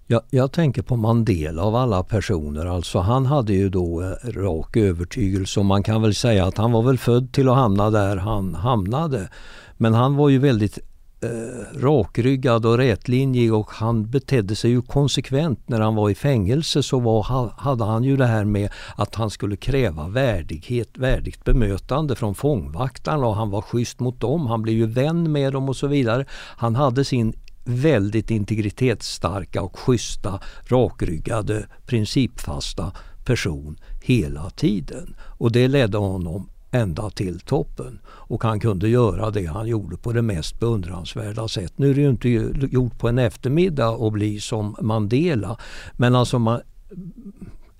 Jag, 0.07 0.23
jag, 0.31 0.53
tänker 0.53 0.83
på 0.83 0.97
Mandela 0.97 1.62
av 1.62 1.75
alla 1.75 2.03
personer. 2.03 2.66
Alltså 2.66 2.99
han 2.99 3.27
hade 3.27 3.53
ju 3.53 3.68
då 3.68 4.03
eh, 4.03 4.31
rak 4.31 4.77
övertygelse 4.77 5.61
och 5.61 5.66
man 5.66 5.83
kan 5.83 6.03
väl 6.03 6.14
säga 6.14 6.47
att 6.47 6.57
han 6.57 6.73
var 6.73 6.83
väl 6.83 6.99
född 6.99 7.33
till 7.33 7.49
att 7.49 7.57
hamna 7.57 7.90
där 7.90 8.16
han 8.16 8.55
hamnade. 8.55 9.29
Men 9.77 9.94
han 9.94 10.16
var 10.16 10.29
ju 10.29 10.38
väldigt 10.38 10.79
eh, 11.20 11.78
rakryggad 11.78 12.66
och 12.66 12.78
rätlinjig 12.78 13.54
och 13.54 13.70
han 13.70 14.11
betedde 14.11 14.57
sig 14.57 14.70
ju 14.70 14.83
konsekvent. 14.83 15.68
När 15.68 15.81
han 15.81 15.94
var 15.94 16.11
i 16.11 16.14
fängelse 16.14 16.83
så 16.83 17.00
var, 17.00 17.52
hade 17.57 17.85
han 17.85 18.04
ju 18.04 18.16
det 18.16 18.26
här 18.26 18.44
med 18.44 18.70
att 18.96 19.14
han 19.14 19.31
skulle 19.31 19.57
kräva 19.57 20.09
värdighet, 20.09 20.98
värdigt 20.98 21.44
bemötande 21.44 22.16
från 22.16 22.35
fångvaktarna 22.35 23.26
och 23.26 23.37
han 23.37 23.50
var 23.50 23.62
schysst 23.62 24.00
mot 24.00 24.20
dem. 24.20 24.46
Han 24.46 24.62
blev 24.62 24.76
ju 24.76 24.87
vän 24.87 25.33
med 25.33 25.52
dem 25.52 25.68
och 25.68 25.76
så 25.76 25.87
vidare. 25.87 26.24
Han 26.57 26.76
hade 26.76 27.04
sin 27.04 27.33
väldigt 27.64 28.31
integritetsstarka 28.31 29.62
och 29.62 29.78
schyssta, 29.78 30.40
rakryggade, 30.64 31.66
principfasta 31.87 32.92
person 33.24 33.76
hela 34.02 34.50
tiden. 34.50 35.16
Och 35.20 35.52
det 35.52 35.68
ledde 35.68 35.98
honom 35.98 36.48
ända 36.70 37.11
till 37.11 37.40
toppen. 37.40 37.98
Och 38.07 38.42
han 38.42 38.61
kunde 38.61 38.88
göra 38.88 39.31
det 39.31 39.46
han 39.46 39.66
gjorde 39.66 39.96
på 39.96 40.12
det 40.12 40.22
mest 40.22 40.61
beundransvärda 40.61 41.48
sätt. 41.48 41.72
Nu 41.76 41.90
är 41.90 41.94
det 41.94 42.00
ju 42.00 42.11
inte 42.11 42.28
gjort 42.74 42.98
på 42.98 43.09
en 43.09 43.18
eftermiddag 43.18 44.07
att 44.07 44.12
bli 44.12 44.40
som 44.40 44.76
Mandela. 44.81 45.59
Men 45.92 46.14
alltså 46.14 46.38
man, 46.38 46.61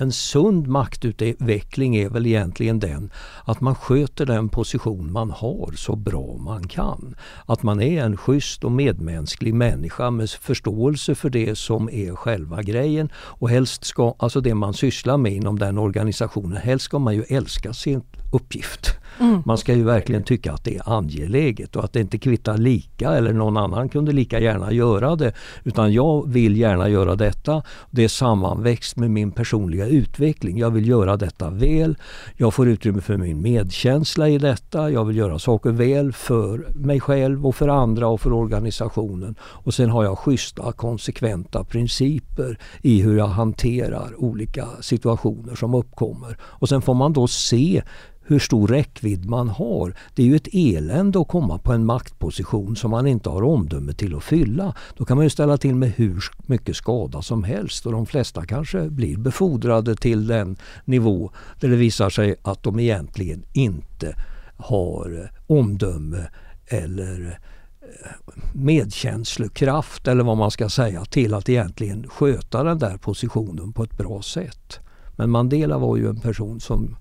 en 0.01 0.13
sund 0.13 0.67
maktutveckling 0.67 1.97
är 1.97 2.09
väl 2.09 2.27
egentligen 2.27 2.79
den 2.81 3.11
att 3.45 3.61
man 3.61 3.75
sköter 3.75 4.27
den 4.27 4.49
position 4.49 5.13
man 5.13 5.31
har 5.31 5.73
så 5.77 5.97
bra 5.97 6.37
man 6.37 6.69
kan. 6.69 7.17
Att 7.47 7.63
man 7.63 7.81
är 7.81 8.05
en 8.05 8.17
schysst 8.17 8.65
och 8.65 8.73
medmänsklig 8.73 9.55
människa 9.55 10.11
med 10.11 10.31
förståelse 10.31 11.15
för 11.15 11.31
det 11.31 11.59
som 11.59 11.89
är 11.89 12.15
själva 12.15 12.63
grejen. 12.63 13.11
Och 13.15 13.51
helst 13.51 13.85
ska, 13.85 14.15
alltså 14.19 14.41
det 14.41 14.55
man 14.55 14.75
sysslar 14.75 15.17
med 15.17 15.33
inom 15.33 15.59
den 15.59 15.79
organisationen, 15.79 16.57
helst 16.57 16.85
ska 16.85 16.99
man 16.99 17.15
ju 17.15 17.23
älska 17.23 17.73
sin 17.73 18.03
uppgift. 18.33 18.99
Mm. 19.21 19.43
Man 19.47 19.59
ska 19.59 19.75
ju 19.75 19.85
verkligen 19.85 20.23
tycka 20.23 20.53
att 20.53 20.65
det 20.65 20.77
är 20.77 20.97
angeläget 20.97 21.77
och 21.77 21.85
att 21.85 21.93
det 21.93 22.01
inte 22.01 22.19
kvittar 22.19 22.59
lika 22.59 23.11
eller 23.11 23.33
någon 23.33 23.57
annan 23.57 23.89
kunde 23.89 24.13
lika 24.13 24.41
gärna 24.41 24.73
göra 24.73 25.17
det. 25.17 25.33
Utan 25.65 25.93
jag 25.93 26.29
vill 26.29 26.57
gärna 26.57 26.89
göra 26.89 27.17
detta. 27.17 27.63
Det 27.91 28.05
är 28.05 28.09
sammanväxt 28.09 28.97
med 28.97 29.11
min 29.11 29.31
personliga 29.31 29.87
utveckling. 29.87 30.59
Jag 30.59 30.71
vill 30.71 30.89
göra 30.89 31.17
detta 31.17 31.51
väl. 31.51 31.97
Jag 32.37 32.55
får 32.55 32.69
utrymme 32.69 33.01
för 33.01 33.17
min 33.17 33.43
medkänsla 33.43 34.29
i 34.29 34.39
detta. 34.39 34.91
Jag 34.91 35.05
vill 35.05 35.17
göra 35.17 35.39
saker 35.39 35.71
väl 35.71 36.13
för 36.13 36.67
mig 36.75 37.01
själv 37.01 37.47
och 37.47 37.57
för 37.57 37.69
andra 37.69 38.09
och 38.09 38.21
för 38.21 38.33
organisationen. 38.33 39.35
Och 39.41 39.75
sen 39.75 39.91
har 39.91 40.05
jag 40.05 40.19
schyssta 40.19 40.73
konsekventa 40.73 41.65
principer 41.65 42.59
i 42.83 43.03
hur 43.03 43.19
jag 43.19 43.27
hanterar 43.27 44.15
olika 44.17 44.67
situationer 44.81 45.55
som 45.55 45.75
uppkommer. 45.75 46.37
Och 46.43 46.69
sen 46.69 46.83
får 46.83 46.95
man 46.95 47.13
då 47.13 47.27
se 47.27 47.83
hur 48.29 48.39
stor 48.39 48.69
räckvidd 48.69 49.29
man 49.29 49.49
har. 49.49 49.95
Det 50.15 50.23
är 50.23 50.27
ju 50.27 50.37
ett 50.37 50.49
elände 50.53 51.21
att 51.21 51.29
komma 51.29 51.59
på 51.59 51.73
en 51.73 51.87
maktposition 51.87 52.77
som 52.77 52.91
man 52.91 53.07
inte 53.07 53.31
har 53.31 53.43
omdöme 53.43 53.93
till 53.93 54.15
att 54.15 54.25
fylla. 54.25 54.75
Då 54.97 55.05
kan 55.05 55.17
man 55.17 55.27
ju 55.27 55.31
ställa 55.31 55.57
till 55.57 55.75
med 55.75 55.91
hur 55.91 56.25
mycket 56.47 56.77
skada 56.77 57.23
som 57.23 57.45
helst 57.45 57.87
och 57.87 57.93
de 57.93 58.07
flesta 58.07 58.47
kanske 58.47 58.91
blir 58.91 59.17
befordrade 59.17 59.97
till 59.97 60.27
den 60.27 60.57
nivå 60.85 61.31
där 61.61 61.69
det 61.69 61.77
visar 61.77 62.11
sig 62.11 62.35
att 62.43 62.63
de 62.63 62.81
egentligen 62.81 63.43
inte 63.53 64.15
har 64.57 65.21
eh, 65.23 65.57
omdöme 65.57 66.29
eller 66.67 67.39
eh, 67.81 68.33
medkänslokraft 68.55 70.09
eller 70.09 70.25
vad 70.25 70.37
man 70.37 70.51
ska 70.51 70.69
säga 70.69 71.05
till 71.05 71.35
att 71.35 71.49
egentligen 71.49 72.09
sköta 72.09 72.63
den 72.63 72.79
där 72.79 72.97
positionen 72.97 73.73
på 73.73 73.83
ett 73.83 73.99
bra 73.99 74.23
sätt. 74.23 74.81
Men 75.17 75.31
Mandela 75.31 75.79
var 75.79 75.97
ju 75.97 76.09
en 76.09 76.21
person 76.21 76.61
som 76.61 76.97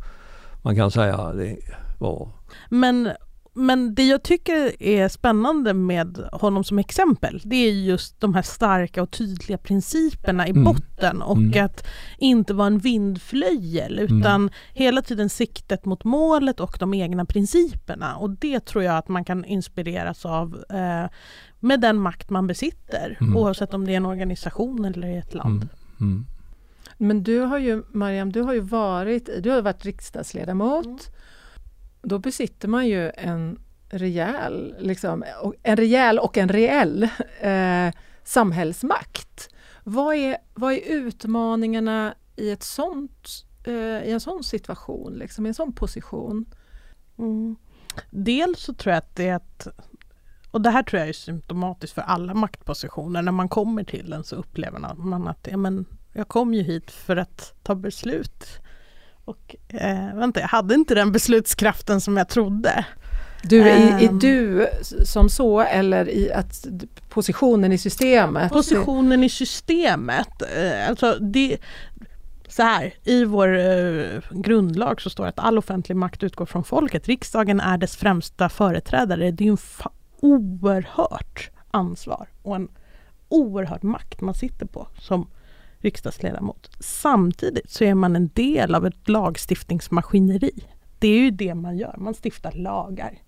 man 0.62 0.76
kan 0.76 0.92
säga 0.92 1.34
det 1.34 1.58
var. 1.98 2.30
Men, 2.70 3.10
men 3.54 3.96
det 3.96 4.08
jag 4.08 4.24
tycker 4.24 4.84
är 4.84 5.08
spännande 5.08 5.74
med 5.74 6.30
honom 6.32 6.64
som 6.64 6.80
exempel, 6.80 7.42
det 7.44 7.56
är 7.56 7.72
just 7.72 8.20
de 8.20 8.34
här 8.34 8.42
starka 8.42 9.02
och 9.04 9.12
tydliga 9.12 9.58
principerna 9.58 10.48
i 10.48 10.50
mm. 10.50 10.64
botten 10.64 11.22
och 11.22 11.38
mm. 11.38 11.66
att 11.66 11.88
inte 12.18 12.54
vara 12.54 12.68
en 12.68 12.80
vindflöjel 12.80 14.00
mm. 14.00 14.20
utan 14.20 14.42
mm. 14.42 14.50
hela 14.74 15.02
tiden 15.02 15.30
siktet 15.30 15.86
mot 15.86 16.04
målet 16.04 16.60
och 16.60 16.78
de 16.80 16.94
egna 16.94 17.26
principerna. 17.26 18.16
Och 18.16 18.30
det 18.30 18.66
tror 18.66 18.84
jag 18.84 18.98
att 18.98 19.08
man 19.08 19.26
kan 19.26 19.46
inspireras 19.46 20.26
av 20.26 20.64
eh, 20.70 21.10
med 21.60 21.82
den 21.82 21.98
makt 21.98 22.30
man 22.30 22.48
besitter, 22.48 23.18
mm. 23.22 23.38
oavsett 23.38 23.74
om 23.74 23.86
det 23.86 23.94
är 23.94 23.98
en 23.98 24.06
organisation 24.06 24.86
eller 24.86 25.18
ett 25.20 25.34
land. 25.34 25.70
Men 26.98 27.24
du 27.24 27.40
har 27.40 27.58
ju, 27.58 27.84
Mariam, 27.92 28.32
du 28.32 28.42
har 28.42 28.54
ju 28.54 28.60
varit, 28.60 29.30
du 29.44 29.50
har 29.50 29.62
varit 29.62 29.86
riksdagsledamot. 29.86 30.86
Mm. 30.86 31.00
Då 32.02 32.20
besitter 32.20 32.68
man 32.68 32.88
ju 32.88 33.10
en 33.10 33.60
rejäl, 33.90 34.76
liksom, 34.80 35.24
en 35.64 35.78
rejäl 35.78 36.20
och 36.20 36.38
en 36.38 36.50
reell 36.50 37.04
eh, 37.40 37.94
samhällsmakt. 38.24 39.50
Vad 39.84 40.16
är, 40.16 40.38
vad 40.54 40.74
är 40.74 40.82
utmaningarna 40.92 42.14
i, 42.36 42.52
ett 42.52 42.64
sånt, 42.64 43.46
eh, 43.64 43.74
i 44.08 44.12
en 44.12 44.20
sån 44.20 44.44
situation, 44.44 45.14
liksom, 45.14 45.46
i 45.46 45.50
en 45.50 45.56
sån 45.56 45.74
position? 45.74 46.46
Mm. 47.18 47.56
Dels 48.10 48.60
så 48.60 48.74
tror 48.74 48.94
jag 48.94 48.98
att 48.98 49.16
det 49.16 49.28
är 49.28 49.36
ett 49.36 49.68
och 50.52 50.62
det 50.62 50.70
här 50.70 50.84
tror 50.84 51.00
jag 51.00 51.10
är 51.10 51.14
symptomatiskt 51.14 51.96
för 51.96 52.02
alla 52.02 52.34
maktpositioner. 52.34 53.22
När 53.22 53.32
man 53.32 53.50
kommer 53.50 53.84
till 53.84 54.10
den 54.10 54.24
så 54.24 54.36
upplever 54.36 54.80
man 54.96 55.28
att 55.28 55.48
ja, 55.52 55.58
men 55.58 55.86
jag 56.18 56.28
kom 56.28 56.54
ju 56.54 56.62
hit 56.62 56.92
för 56.92 57.18
att 57.18 57.54
ta 57.64 57.76
beslut. 57.76 58.46
Och 59.26 59.56
eh, 59.68 60.16
vänta, 60.16 60.40
jag 60.40 60.48
hade 60.48 60.76
inte 60.76 60.96
den 60.96 61.12
beslutskraften 61.12 62.02
som 62.02 62.18
jag 62.18 62.30
trodde. 62.30 62.86
Du, 63.44 63.62
är, 63.62 64.02
är, 64.02 64.08
ehm. 64.08 64.20
du 64.20 64.68
som 65.04 65.30
så 65.30 65.62
eller 65.62 66.10
i 66.10 66.32
att 66.32 66.68
positionen 67.10 67.72
i 67.72 67.78
systemet? 67.78 68.52
Positionen 68.52 69.24
i 69.24 69.30
systemet. 69.30 70.42
Eh, 70.42 70.90
alltså 70.90 71.18
det, 71.20 71.58
så 72.48 72.64
här, 72.64 72.94
i 73.04 73.26
vår 73.26 73.58
eh, 73.58 74.22
grundlag 74.32 75.02
så 75.02 75.10
står 75.10 75.24
det 75.24 75.30
att 75.30 75.40
all 75.40 75.58
offentlig 75.58 75.96
makt 75.96 76.24
utgår 76.24 76.46
från 76.46 76.64
folket. 76.64 77.08
Riksdagen 77.08 77.60
är 77.60 77.78
dess 77.78 77.96
främsta 77.96 78.50
företrädare. 78.50 79.32
Det 79.32 79.48
är 79.48 79.52
en 79.52 79.58
oerhört 80.20 81.50
ansvar 81.72 82.30
och 82.42 82.56
en 82.56 82.68
oerhörd 83.30 83.84
makt 83.84 84.22
man 84.22 84.34
sitter 84.34 84.66
på 84.66 84.88
som 85.00 85.28
riksdagsledamot. 85.80 86.70
Samtidigt 86.80 87.70
så 87.72 87.84
är 87.84 87.94
man 87.94 88.16
en 88.16 88.30
del 88.34 88.76
av 88.76 88.86
ett 88.86 89.10
lagstiftningsmaskineri. 89.10 90.64
Det 91.00 91.08
är 91.08 91.20
ju 91.20 91.32
det 91.32 91.56
man 91.56 91.78
gör, 91.78 91.96
man 91.98 92.14
stiftar 92.24 92.52
lagar. 92.52 93.20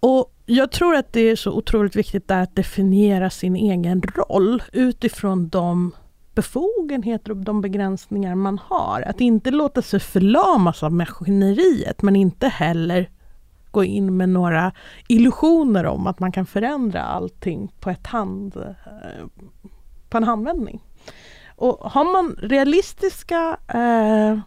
Och 0.00 0.32
jag 0.46 0.72
tror 0.72 0.94
att 0.94 1.12
det 1.12 1.20
är 1.20 1.36
så 1.36 1.52
otroligt 1.52 1.96
viktigt 1.96 2.30
att 2.30 2.56
definiera 2.56 3.30
sin 3.30 3.56
egen 3.56 4.02
roll 4.02 4.62
utifrån 4.72 5.48
de 5.48 5.92
befogenheter 6.34 7.30
och 7.30 7.36
de 7.36 7.60
begränsningar 7.60 8.34
man 8.34 8.58
har. 8.58 9.02
Att 9.02 9.20
inte 9.20 9.50
låta 9.50 9.82
sig 9.82 10.00
förlamas 10.00 10.82
av 10.82 10.92
maskineriet 10.92 12.02
men 12.02 12.16
inte 12.16 12.48
heller 12.48 13.10
gå 13.70 13.84
in 13.84 14.16
med 14.16 14.28
några 14.28 14.72
illusioner 15.08 15.86
om 15.86 16.06
att 16.06 16.20
man 16.20 16.32
kan 16.32 16.46
förändra 16.46 17.02
allting 17.02 17.72
på, 17.80 17.90
ett 17.90 18.06
hand, 18.06 18.56
eh, 18.56 19.26
på 20.08 20.16
en 20.16 20.24
handvändning. 20.24 20.82
Och 21.56 21.90
har 21.90 22.04
man 22.04 22.36
realistiska 22.42 23.56
eh, 23.68 24.38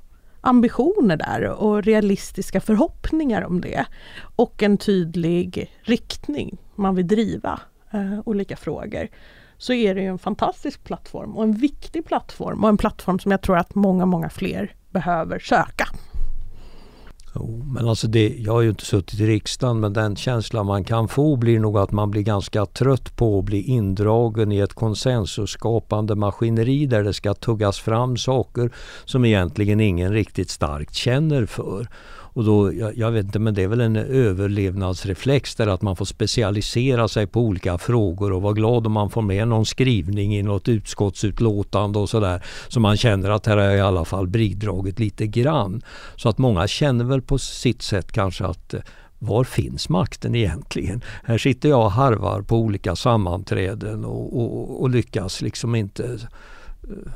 ambitioner 0.42 1.18
där 1.18 1.50
och 1.50 1.84
realistiska 1.84 2.62
förhoppningar 2.62 3.42
om 3.42 3.62
det 3.62 3.86
och 4.36 4.64
en 4.64 4.78
tydlig 4.78 5.72
riktning 5.82 6.58
man 6.76 6.96
vill 6.96 7.08
driva 7.08 7.60
eh, 7.92 8.20
olika 8.26 8.58
frågor 8.58 9.08
så 9.58 9.74
är 9.74 9.96
det 9.96 10.06
en 10.06 10.20
fantastisk 10.20 10.84
plattform 10.84 11.38
och 11.38 11.44
en 11.44 11.54
viktig 11.54 12.06
plattform 12.06 12.64
och 12.64 12.70
en 12.70 12.78
plattform 12.78 13.20
som 13.20 13.32
jag 13.32 13.42
tror 13.42 13.58
att 13.58 13.76
många, 13.76 14.06
många 14.06 14.30
fler 14.30 14.76
behöver 14.90 15.40
söka. 15.40 15.88
Jo, 17.36 17.64
men 17.74 17.88
alltså 17.88 18.08
det, 18.08 18.36
jag 18.38 18.54
har 18.54 18.62
ju 18.62 18.70
inte 18.70 18.86
suttit 18.86 19.20
i 19.20 19.28
riksdagen 19.28 19.80
men 19.80 19.94
den 19.94 20.16
känslan 20.16 20.66
man 20.66 20.84
kan 20.84 21.08
få 21.08 21.36
blir 21.36 21.60
nog 21.60 21.78
att 21.78 21.92
man 21.92 22.12
blir 22.12 22.22
ganska 22.22 22.66
trött 22.66 23.16
på 23.16 23.40
att 23.40 23.46
bli 23.46 23.62
indragen 23.62 24.52
i 24.52 24.60
ett 24.60 24.74
konsensusskapande 24.74 26.16
maskineri 26.16 26.86
där 26.86 27.04
det 27.04 27.14
ska 27.14 27.34
tuggas 27.34 27.80
fram 27.80 28.18
saker 28.18 28.72
som 29.06 29.26
egentligen 29.26 29.80
ingen 29.80 30.14
riktigt 30.14 30.50
starkt 30.50 30.96
känner 30.96 31.46
för. 31.46 31.88
Och 32.34 32.44
då, 32.44 32.74
jag, 32.74 32.98
jag, 32.98 33.12
vet 33.12 33.26
inte, 33.26 33.40
men 33.40 33.54
det 33.54 33.64
är 33.64 33.68
väl 33.68 33.82
en 33.82 33.96
överlevnadsreflex 33.96 35.56
där 35.56 35.68
att 35.68 35.82
man 35.82 35.96
får 35.96 36.06
specialisera 36.06 37.08
sig 37.08 37.28
på 37.28 37.42
olika 37.42 37.78
frågor 37.78 38.34
och 38.34 38.42
vara 38.42 38.54
glad 38.54 38.88
om 38.88 38.94
man 38.94 39.10
får 39.10 39.22
med 39.22 39.48
någon 39.48 39.66
skrivning 39.66 40.36
i 40.36 40.44
något 40.44 40.68
utskottsutlåtande 40.68 42.00
och 42.00 42.10
sådär. 42.10 42.44
Så 42.68 42.80
man 42.80 42.98
känner 42.98 43.30
att 43.30 43.46
här 43.46 43.58
har 43.58 43.64
jag 43.64 43.78
i 43.78 43.82
alla 43.82 44.06
fall 44.06 44.28
bidragit 44.28 45.00
lite 45.00 45.28
grann. 45.28 45.82
Så 46.16 46.30
att 46.30 46.38
många 46.38 46.68
känner 46.68 47.06
väl 47.06 47.22
på 47.22 47.38
sitt 47.38 47.82
sätt 47.82 48.12
kanske 48.12 48.46
att 48.46 48.74
eh, 48.74 48.82
var 49.20 49.44
finns 49.44 49.90
makten 49.90 50.36
egentligen? 50.36 51.02
Här 51.24 51.38
sitter 51.38 51.70
jag 51.70 51.86
och 51.86 51.92
harvar 51.92 52.42
på 52.42 52.58
olika 52.58 52.96
sammanträden 52.96 54.06
och, 54.06 54.42
och, 54.42 54.82
och 54.82 54.90
lyckas 54.90 55.42
liksom 55.42 55.76
inte 55.76 56.20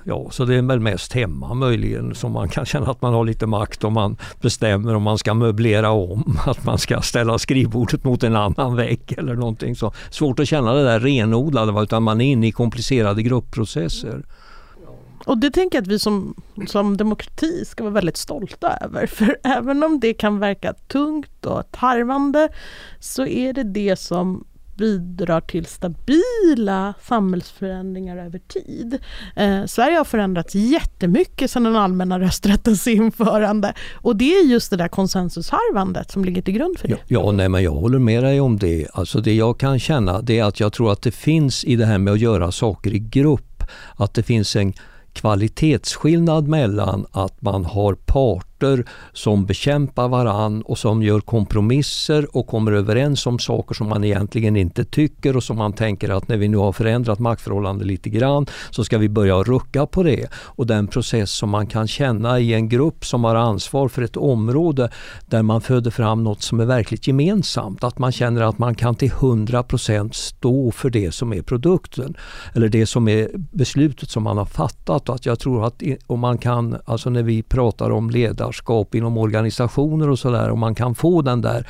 Ja, 0.04 0.30
så 0.32 0.46
det 0.46 0.56
är 0.56 0.62
väl 0.62 0.80
mest 0.80 1.14
hemma 1.14 1.54
möjligen 1.54 2.16
som 2.16 2.32
man 2.32 2.50
kan 2.50 2.66
känna 2.66 2.92
att 2.92 3.02
man 3.02 3.14
har 3.14 3.26
lite 3.26 3.46
makt 3.48 3.84
om 3.84 3.94
man 3.94 4.18
bestämmer 4.42 4.96
om 4.96 5.04
man 5.04 5.18
ska 5.18 5.34
möblera 5.34 5.90
om, 5.90 6.40
att 6.46 6.66
man 6.66 6.78
ska 6.78 7.02
ställa 7.02 7.40
skrivbordet 7.40 8.04
mot 8.04 8.24
en 8.24 8.36
annan 8.36 8.76
vägg 8.76 9.14
eller 9.18 9.36
någonting 9.36 9.76
så. 9.76 9.94
Svårt 10.10 10.40
att 10.40 10.48
känna 10.48 10.74
det 10.74 10.84
där 10.84 11.00
renodlade 11.00 11.84
utan 11.84 12.04
man 12.04 12.22
är 12.22 12.32
inne 12.32 12.48
i 12.48 12.52
komplicerade 12.52 13.24
gruppprocesser. 13.24 14.24
Och 15.26 15.38
det 15.38 15.52
tänker 15.52 15.78
jag 15.78 15.82
att 15.82 15.88
vi 15.88 16.00
som, 16.00 16.36
som 16.68 16.98
demokrati 16.98 17.66
ska 17.66 17.84
vara 17.84 17.94
väldigt 17.94 18.18
stolta 18.18 18.78
över. 18.82 19.08
För 19.08 19.38
även 19.44 19.84
om 19.84 20.00
det 20.00 20.14
kan 20.14 20.40
verka 20.40 20.74
tungt 20.74 21.46
och 21.46 21.72
tarvande 21.72 22.50
så 23.00 23.26
är 23.26 23.54
det 23.54 23.64
det 23.64 23.96
som 24.00 24.46
bidrar 24.76 25.42
till 25.42 25.66
stabila 25.66 26.94
samhällsförändringar 27.02 28.18
över 28.18 28.40
tid. 28.40 29.00
Eh, 29.36 29.66
Sverige 29.66 29.98
har 29.98 30.06
förändrats 30.06 30.56
jättemycket 30.56 31.52
sedan 31.52 31.64
den 31.64 31.76
allmänna 31.76 32.20
rösträttens 32.20 32.88
införande 32.88 33.74
och 33.94 34.16
det 34.16 34.36
är 34.36 34.46
just 34.46 34.70
det 34.70 34.78
där 34.78 34.88
konsensusharvandet 34.88 36.12
som 36.12 36.26
ligger 36.26 36.42
till 36.42 36.54
grund 36.54 36.80
för 36.80 36.88
det. 36.88 36.94
Ja, 37.08 37.24
ja 37.24 37.32
nej, 37.32 37.50
men 37.50 37.64
jag 37.64 37.72
håller 37.72 38.00
med 38.00 38.24
dig 38.24 38.42
om 38.42 38.58
det. 38.58 38.88
Alltså 38.94 39.22
det 39.22 39.34
jag 39.34 39.60
kan 39.60 39.80
känna 39.80 40.22
det 40.22 40.40
är 40.40 40.44
att 40.44 40.60
jag 40.60 40.74
tror 40.74 40.92
att 40.92 41.02
det 41.02 41.12
finns 41.12 41.64
i 41.64 41.76
det 41.76 41.86
här 41.86 41.98
med 41.98 42.14
att 42.14 42.20
göra 42.20 42.52
saker 42.52 42.94
i 42.94 43.00
grupp, 43.00 43.64
att 43.96 44.14
det 44.14 44.24
finns 44.24 44.56
en 44.56 44.74
kvalitetsskillnad 45.14 46.48
mellan 46.48 47.06
att 47.12 47.42
man 47.42 47.66
har 47.66 47.96
parter 48.64 48.86
som 49.14 49.46
bekämpar 49.46 50.08
varann 50.08 50.62
och 50.62 50.78
som 50.78 51.04
gör 51.04 51.20
kompromisser 51.20 52.38
och 52.38 52.48
kommer 52.48 52.72
överens 52.72 53.28
om 53.28 53.40
saker 53.40 53.76
som 53.76 53.90
man 53.90 54.04
egentligen 54.04 54.56
inte 54.56 54.86
tycker 54.86 55.36
och 55.38 55.44
som 55.44 55.58
man 55.58 55.74
tänker 55.74 56.10
att 56.10 56.28
när 56.28 56.38
vi 56.38 56.48
nu 56.48 56.58
har 56.58 56.72
förändrat 56.72 57.20
maktförhållanden 57.20 57.88
lite 57.88 58.10
grann 58.10 58.46
så 58.72 58.84
ska 58.84 58.98
vi 58.98 59.10
börja 59.10 59.44
rucka 59.44 59.86
på 59.86 60.04
det. 60.04 60.28
Och 60.34 60.68
den 60.68 60.88
process 60.88 61.32
som 61.32 61.50
man 61.50 61.68
kan 61.68 61.88
känna 61.88 62.40
i 62.40 62.54
en 62.54 62.70
grupp 62.70 63.06
som 63.06 63.24
har 63.24 63.36
ansvar 63.36 63.88
för 63.90 64.02
ett 64.02 64.18
område 64.18 64.90
där 65.26 65.44
man 65.44 65.62
föder 65.62 65.92
fram 65.92 66.24
något 66.24 66.42
som 66.42 66.60
är 66.60 66.66
verkligt 66.66 67.08
gemensamt. 67.08 67.84
Att 67.84 68.00
man 68.00 68.12
känner 68.12 68.42
att 68.42 68.58
man 68.58 68.76
kan 68.76 68.96
till 68.96 69.12
100% 69.12 70.12
stå 70.14 70.72
för 70.72 70.90
det 70.90 71.12
som 71.12 71.34
är 71.34 71.42
produkten 71.42 72.16
eller 72.54 72.70
det 72.70 72.86
som 72.86 73.08
är 73.08 73.30
beslutet 73.52 74.10
som 74.10 74.24
man 74.24 74.38
har 74.38 74.46
fattat 74.46 75.10
och 75.10 75.16
Att 75.16 75.26
jag 75.26 75.40
tror 75.40 75.66
att 75.66 75.84
om 76.08 76.20
man 76.20 76.38
kan, 76.38 76.78
alltså 76.86 77.10
när 77.10 77.24
vi 77.24 77.44
pratar 77.44 77.90
om 77.90 78.10
ledarskap 78.54 78.96
inom 78.96 79.18
organisationer 79.18 80.10
och 80.10 80.20
sådär, 80.20 80.50
om 80.50 80.60
man 80.60 80.76
kan 80.76 80.96
få 80.96 81.22
den 81.22 81.42
där 81.42 81.68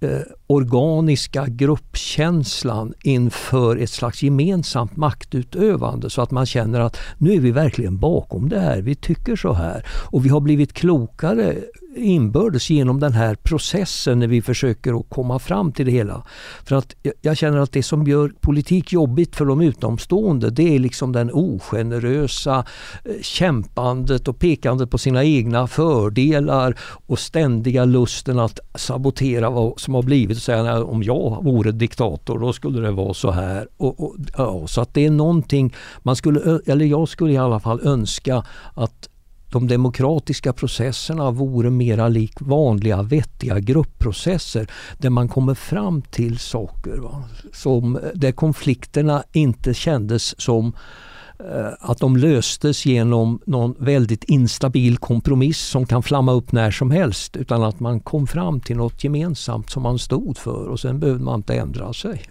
eh, 0.00 0.22
organiska 0.46 1.46
gruppkänslan 1.46 2.94
inför 3.04 3.76
ett 3.76 3.90
slags 3.90 4.22
gemensamt 4.22 4.96
maktutövande 4.96 6.10
så 6.10 6.22
att 6.22 6.30
man 6.30 6.46
känner 6.46 6.80
att 6.80 6.96
nu 7.18 7.32
är 7.32 7.40
vi 7.40 7.52
verkligen 7.52 7.98
bakom 7.98 8.48
det 8.48 8.60
här, 8.60 8.82
vi 8.82 8.94
tycker 8.94 9.36
så 9.36 9.52
här 9.52 9.82
och 10.12 10.24
vi 10.24 10.28
har 10.28 10.40
blivit 10.40 10.72
klokare 10.72 11.56
inbördes 11.96 12.70
genom 12.70 13.00
den 13.00 13.12
här 13.12 13.34
processen 13.34 14.18
när 14.18 14.26
vi 14.26 14.42
försöker 14.42 15.00
att 15.00 15.08
komma 15.08 15.38
fram 15.38 15.72
till 15.72 15.86
det 15.86 15.92
hela. 15.92 16.22
För 16.64 16.76
att 16.76 16.94
jag 17.20 17.36
känner 17.36 17.58
att 17.58 17.72
det 17.72 17.82
som 17.82 18.06
gör 18.06 18.32
politik 18.40 18.92
jobbigt 18.92 19.36
för 19.36 19.44
de 19.44 19.60
utomstående 19.60 20.50
det 20.50 20.74
är 20.74 20.78
liksom 20.78 21.12
den 21.12 21.30
ogenerösa 21.32 22.64
eh, 23.04 23.12
kämpandet 23.22 24.28
och 24.28 24.38
pekandet 24.38 24.90
på 24.90 24.98
sina 24.98 25.24
egna 25.24 25.66
fördelar 25.66 26.78
och 27.06 27.18
ständiga 27.18 27.84
lusten 27.84 28.38
att 28.38 28.60
sabotera 28.74 29.50
vad 29.50 29.80
som 29.80 29.94
har 29.94 30.02
blivit 30.02 30.36
och 30.36 30.42
säga 30.42 30.84
om 30.84 31.02
jag 31.02 31.44
vore 31.44 31.72
diktator 31.72 32.38
då 32.38 32.52
skulle 32.52 32.80
det 32.80 32.90
vara 32.90 33.14
så 33.14 33.30
här. 33.30 33.68
Och, 33.76 34.00
och, 34.00 34.16
ja, 34.36 34.66
så 34.66 34.80
att 34.80 34.94
det 34.94 35.06
är 35.06 35.10
någonting 35.10 35.74
man 36.02 36.16
skulle, 36.16 36.60
eller 36.66 36.84
jag 36.84 37.08
skulle 37.08 37.32
i 37.32 37.38
alla 37.38 37.60
fall 37.60 37.80
önska 37.84 38.44
att 38.74 39.09
de 39.52 39.68
demokratiska 39.68 40.52
processerna 40.52 41.30
vore 41.30 41.70
mera 41.70 42.08
lik 42.08 42.40
vanliga 42.40 43.02
vettiga 43.02 43.58
gruppprocesser 43.58 44.70
där 44.98 45.10
man 45.10 45.28
kommer 45.28 45.54
fram 45.54 46.02
till 46.02 46.38
saker. 46.38 46.96
Va? 46.96 47.24
Som, 47.52 47.98
där 48.14 48.32
konflikterna 48.32 49.22
inte 49.32 49.74
kändes 49.74 50.40
som 50.40 50.72
eh, 51.38 51.68
att 51.80 51.98
de 51.98 52.16
löstes 52.16 52.86
genom 52.86 53.40
någon 53.46 53.74
väldigt 53.78 54.24
instabil 54.24 54.98
kompromiss 54.98 55.58
som 55.58 55.86
kan 55.86 56.02
flamma 56.02 56.32
upp 56.32 56.52
när 56.52 56.70
som 56.70 56.90
helst 56.90 57.36
utan 57.36 57.62
att 57.62 57.80
man 57.80 58.00
kom 58.00 58.26
fram 58.26 58.60
till 58.60 58.76
något 58.76 59.04
gemensamt 59.04 59.70
som 59.70 59.82
man 59.82 59.98
stod 59.98 60.38
för 60.38 60.68
och 60.68 60.80
sen 60.80 61.00
behövde 61.00 61.24
man 61.24 61.34
inte 61.34 61.54
ändra 61.54 61.92
sig. 61.92 62.22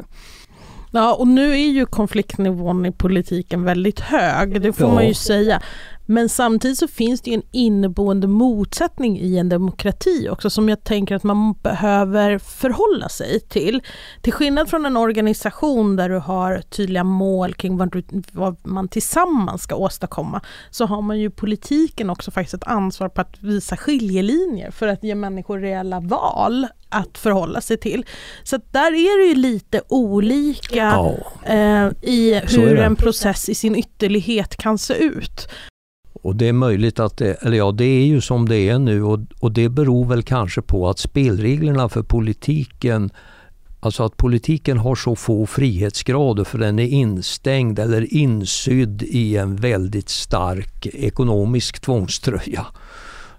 Ja, 0.91 1.13
och 1.15 1.27
nu 1.27 1.51
är 1.51 1.69
ju 1.69 1.85
konfliktnivån 1.85 2.85
i 2.85 2.91
politiken 2.91 3.63
väldigt 3.63 3.99
hög, 3.99 4.61
det 4.61 4.73
får 4.73 4.87
Ja. 4.87 4.93
man 4.93 5.07
ju 5.07 5.13
säga. 5.13 5.61
Men 6.05 6.29
samtidigt 6.29 6.77
så 6.77 6.87
finns 6.87 7.21
det 7.21 7.29
ju 7.29 7.35
en 7.35 7.41
inneboende 7.51 8.27
motsättning 8.27 9.19
i 9.19 9.37
en 9.37 9.49
demokrati 9.49 10.27
också 10.31 10.49
som 10.49 10.69
jag 10.69 10.83
tänker 10.83 11.15
att 11.15 11.23
man 11.23 11.53
behöver 11.53 12.37
förhålla 12.37 13.09
sig 13.09 13.39
till. 13.39 13.81
Till 14.21 14.33
skillnad 14.33 14.69
från 14.69 14.85
en 14.85 14.97
organisation 14.97 15.95
där 15.95 16.09
du 16.09 16.17
har 16.17 16.61
tydliga 16.69 17.03
mål 17.03 17.53
kring 17.53 17.77
vad, 17.77 17.91
du, 17.91 18.03
vad 18.31 18.67
man 18.67 18.87
tillsammans 18.87 19.61
ska 19.61 19.75
åstadkomma 19.75 20.41
så 20.69 20.85
har 20.85 21.01
man 21.01 21.19
ju 21.19 21.29
politiken 21.29 22.09
också 22.09 22.31
faktiskt 22.31 22.53
ett 22.53 22.67
ansvar 22.67 23.09
på 23.09 23.21
att 23.21 23.35
visa 23.43 23.77
skiljelinjer 23.77 24.71
för 24.71 24.87
att 24.87 25.03
ge 25.03 25.15
människor 25.15 25.59
reella 25.59 25.99
val 25.99 26.67
att 26.89 27.17
förhålla 27.17 27.61
sig 27.61 27.77
till. 27.77 28.05
Så 28.43 28.59
där 28.71 28.91
är 28.91 29.21
det 29.21 29.29
ju 29.29 29.35
lite 29.35 29.81
olika 29.87 30.75
Ja. 30.75 31.15
eh, 31.45 31.87
i 32.01 32.41
hur 32.47 32.77
en 32.77 32.95
process 32.95 33.49
i 33.49 33.55
sin 33.55 33.75
ytterlighet 33.75 34.55
kan 34.55 34.77
se 34.77 34.93
ut. 34.93 35.47
Och 36.21 36.35
det 36.35 36.47
är 36.47 36.53
möjligt 36.53 36.99
att 36.99 37.17
det, 37.17 37.33
eller 37.33 37.57
ja 37.57 37.71
det 37.71 37.85
är 37.85 38.05
ju 38.05 38.21
som 38.21 38.49
det 38.49 38.57
är 38.57 38.79
nu 38.79 39.03
och, 39.03 39.19
och 39.39 39.51
det 39.51 39.69
beror 39.69 40.05
väl 40.05 40.23
kanske 40.23 40.61
på 40.61 40.89
att 40.89 40.99
spelreglerna 40.99 41.89
för 41.89 42.01
politiken 42.03 43.11
Alltså 43.81 44.03
att 44.03 44.17
politiken 44.17 44.77
har 44.77 44.95
så 44.95 45.15
få 45.15 45.45
frihetsgrader 45.45 46.43
för 46.43 46.57
den 46.57 46.79
är 46.79 46.87
instängd 46.87 47.79
eller 47.79 48.13
insydd 48.13 49.01
i 49.01 49.37
en 49.37 49.55
väldigt 49.55 50.09
stark 50.09 50.85
ekonomisk 50.85 51.79
tvångströja. 51.79 52.65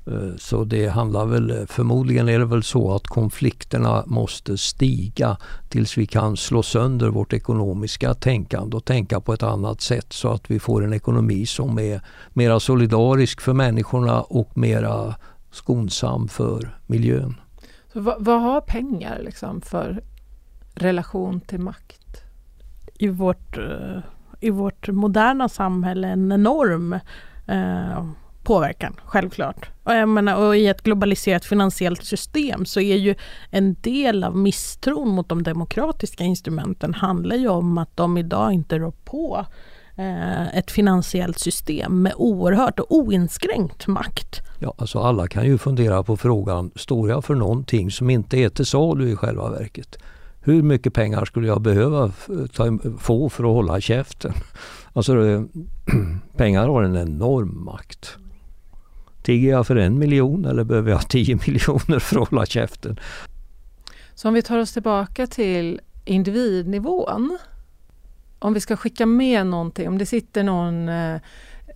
Eh, 0.07 0.37
Så 0.39 0.65
det 0.65 0.89
handlar 0.89 1.27
väl, 1.27 1.67
förmodligen 1.67 2.29
är 2.29 2.39
det 2.39 2.45
väl 2.45 2.63
så 2.63 2.95
att 2.95 3.07
konflikterna 3.07 4.05
måste 4.07 4.59
stiga 4.59 5.37
tills 5.69 5.99
vi 5.99 6.07
kan 6.07 6.37
slå 6.37 6.63
sönder 6.63 7.09
vårt 7.09 7.33
ekonomiska 7.33 8.15
tänkande 8.15 8.77
och 8.77 8.85
tänka 8.85 9.21
på 9.21 9.33
ett 9.33 9.43
annat 9.43 9.81
sätt 9.81 10.13
så 10.13 10.33
att 10.33 10.51
vi 10.51 10.59
får 10.59 10.85
en 10.85 10.93
ekonomi 10.93 11.47
som 11.47 11.79
är 11.79 12.01
mera 12.33 12.61
solidarisk 12.61 13.41
för 13.41 13.53
människorna 13.53 14.23
och 14.23 14.59
mera 14.59 15.15
skonsam 15.51 16.29
för 16.29 16.77
miljön. 16.87 17.35
Så 17.93 18.01
vad, 18.01 18.25
vad 18.25 18.41
har 18.43 18.61
pengar 18.61 19.21
liksom 19.25 19.61
för 19.61 20.03
relation 20.75 21.41
till 21.41 21.61
makt? 21.61 22.23
I 22.95 23.09
vårt, 23.09 23.59
eh, 23.59 23.99
i 24.41 24.51
vårt 24.51 24.89
moderna 24.89 25.49
samhälle 25.49 26.09
en 26.09 26.33
enorm 26.33 26.93
eh, 27.47 28.05
påverkan, 28.51 28.95
självklart. 29.05 29.71
Och, 29.85 29.95
jag 29.95 30.09
menar, 30.09 30.47
och 30.47 30.57
i 30.57 30.67
ett 30.67 30.83
globaliserat 30.83 31.45
finansiellt 31.45 32.05
system 32.05 32.65
så 32.65 32.81
är 32.81 32.97
ju 32.97 33.15
en 33.51 33.77
del 33.81 34.25
av 34.25 34.37
misstron 34.37 35.09
mot 35.09 35.29
de 35.29 35.43
demokratiska 35.43 36.25
instrumenten 36.25 36.95
handlar 36.95 37.37
ju 37.37 37.49
om 37.49 37.79
att 37.79 37.97
de 37.97 38.19
idag 38.19 38.53
inte 38.53 38.79
rår 38.79 38.93
på 39.05 39.47
eh, 39.97 40.59
ett 40.59 40.71
finansiellt 40.71 41.39
system 41.39 42.03
med 42.03 42.13
oerhört 42.17 42.81
och 42.81 42.95
oinskränkt 42.95 43.87
makt. 43.87 44.41
Ja, 44.59 44.75
alltså 44.79 44.99
alla 44.99 45.27
kan 45.27 45.47
ju 45.47 45.59
fundera 45.59 46.03
på 46.03 46.17
frågan, 46.17 46.71
står 46.77 47.09
jag 47.09 47.25
för 47.25 47.35
någonting 47.35 47.91
som 47.91 48.11
inte 48.11 48.39
är 48.39 48.49
till 48.49 48.67
salu 48.67 49.09
i 49.09 49.17
själva 49.17 49.51
verket? 49.51 49.99
Hur 50.41 50.63
mycket 50.63 50.95
pengar 50.95 51.25
skulle 51.25 51.47
jag 51.47 51.61
behöva 51.61 52.13
ta, 52.55 52.79
få 52.99 53.29
för 53.29 53.45
att 53.45 53.51
hålla 53.51 53.81
käften? 53.81 54.33
Alltså 54.93 55.15
pengar 56.37 56.69
har 56.69 56.83
en 56.83 56.97
enorm 56.97 57.65
makt. 57.65 58.17
Tigger 59.23 59.51
jag 59.51 59.67
för 59.67 59.77
en 59.77 59.99
miljon 59.99 60.45
eller 60.45 60.65
behöver 60.65 60.91
jag 60.91 61.09
tio 61.09 61.39
miljoner 61.47 61.99
för 61.99 62.23
att 62.23 62.29
hålla 62.29 62.47
käften? 62.47 63.01
Så 64.15 64.29
om 64.29 64.35
vi 64.35 64.43
tar 64.43 64.59
oss 64.59 64.73
tillbaka 64.73 65.27
till 65.27 65.81
individnivån. 66.05 67.39
Om 68.39 68.55
vi 68.55 68.61
ska 68.61 68.77
skicka 68.77 69.07
med 69.07 69.47
någonting, 69.47 69.89
om 69.89 69.99
det 69.99 70.07
sitter 70.07 70.43
någon 70.43 70.89
eh, 70.89 71.15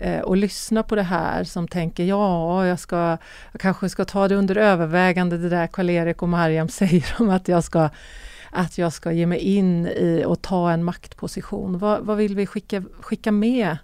eh 0.01 0.21
och 0.21 0.37
lyssnar 0.37 0.83
på 0.83 0.95
det 0.95 1.03
här 1.03 1.45
som 1.45 1.69
tänker 1.69 2.05
ja, 2.05 2.67
jag, 2.67 2.79
ska, 2.79 3.17
jag 3.53 3.61
kanske 3.61 3.89
ska 3.89 4.05
ta 4.05 4.29
det 4.29 4.37
under 4.37 4.57
övervägande 4.57 5.39
det 5.39 5.49
där 5.49 5.67
Karl-Erik 5.67 6.23
och 6.23 6.29
Mariam 6.29 6.69
säger 6.81 7.15
om 7.19 7.31
att 7.31 7.49
jag 7.49 7.65
ska 7.65 7.91
att 8.51 8.79
jag 8.79 8.93
ska 8.93 9.13
ge 9.13 9.27
mig 9.27 9.39
in 9.39 9.87
i 9.87 10.25
och 10.27 10.43
ta 10.43 10.71
en 10.71 10.85
maktposition. 10.85 11.79
Vad, 11.79 12.01
vad 12.01 12.17
vill 12.17 12.37
vi 12.37 12.47
skicka, 12.47 12.83
skicka 13.01 13.33
med? 13.33 13.79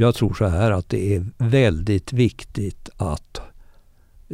Jag 0.00 0.14
tror 0.14 0.34
så 0.34 0.46
här 0.46 0.70
att 0.70 0.88
det 0.88 1.14
är 1.14 1.26
väldigt 1.38 2.12
viktigt 2.12 2.88
att 2.96 3.40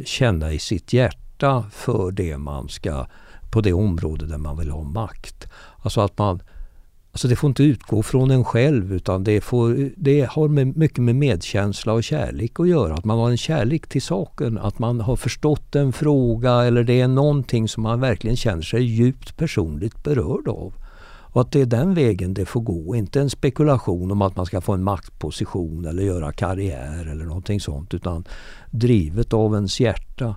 känna 0.05 0.53
i 0.53 0.59
sitt 0.59 0.93
hjärta 0.93 1.65
för 1.71 2.11
det 2.11 2.37
man 2.37 2.69
ska, 2.69 3.05
på 3.51 3.61
det 3.61 3.73
område 3.73 4.25
där 4.25 4.37
man 4.37 4.57
vill 4.57 4.69
ha 4.69 4.83
makt. 4.83 5.47
Alltså 5.83 6.01
att 6.01 6.17
man 6.17 6.41
Alltså 7.11 7.27
det 7.27 7.35
får 7.35 7.47
inte 7.47 7.63
utgå 7.63 8.03
från 8.03 8.31
en 8.31 8.43
själv 8.43 8.93
utan 8.93 9.23
det, 9.23 9.41
får, 9.41 9.89
det 9.97 10.29
har 10.29 10.47
med, 10.47 10.77
mycket 10.77 10.97
med 10.97 11.15
medkänsla 11.15 11.93
och 11.93 12.03
kärlek 12.03 12.59
att 12.59 12.67
göra. 12.67 12.93
Att 12.93 13.05
man 13.05 13.19
har 13.19 13.29
en 13.29 13.37
kärlek 13.37 13.87
till 13.87 14.01
saken, 14.01 14.57
att 14.57 14.79
man 14.79 15.01
har 15.01 15.15
förstått 15.15 15.75
en 15.75 15.93
fråga 15.93 16.51
eller 16.63 16.83
det 16.83 17.01
är 17.01 17.07
någonting 17.07 17.67
som 17.67 17.83
man 17.83 17.99
verkligen 17.99 18.37
känner 18.37 18.61
sig 18.61 18.83
djupt 18.83 19.37
personligt 19.37 20.03
berörd 20.03 20.47
av. 20.47 20.73
Och 21.35 21.41
att 21.41 21.51
det 21.51 21.61
är 21.61 21.65
den 21.65 21.93
vägen 21.93 22.33
det 22.33 22.45
får 22.45 22.61
gå, 22.61 22.95
inte 22.95 23.21
en 23.21 23.29
spekulation 23.29 24.11
om 24.11 24.21
att 24.21 24.35
man 24.35 24.45
ska 24.45 24.61
få 24.61 24.73
en 24.73 24.83
maktposition 24.83 25.85
eller 25.85 26.03
göra 26.03 26.31
karriär 26.31 27.07
eller 27.11 27.25
någonting 27.25 27.59
sånt 27.59 27.93
utan 27.93 28.25
drivet 28.71 29.33
av 29.33 29.53
ens 29.53 29.79
hjärta. 29.79 30.35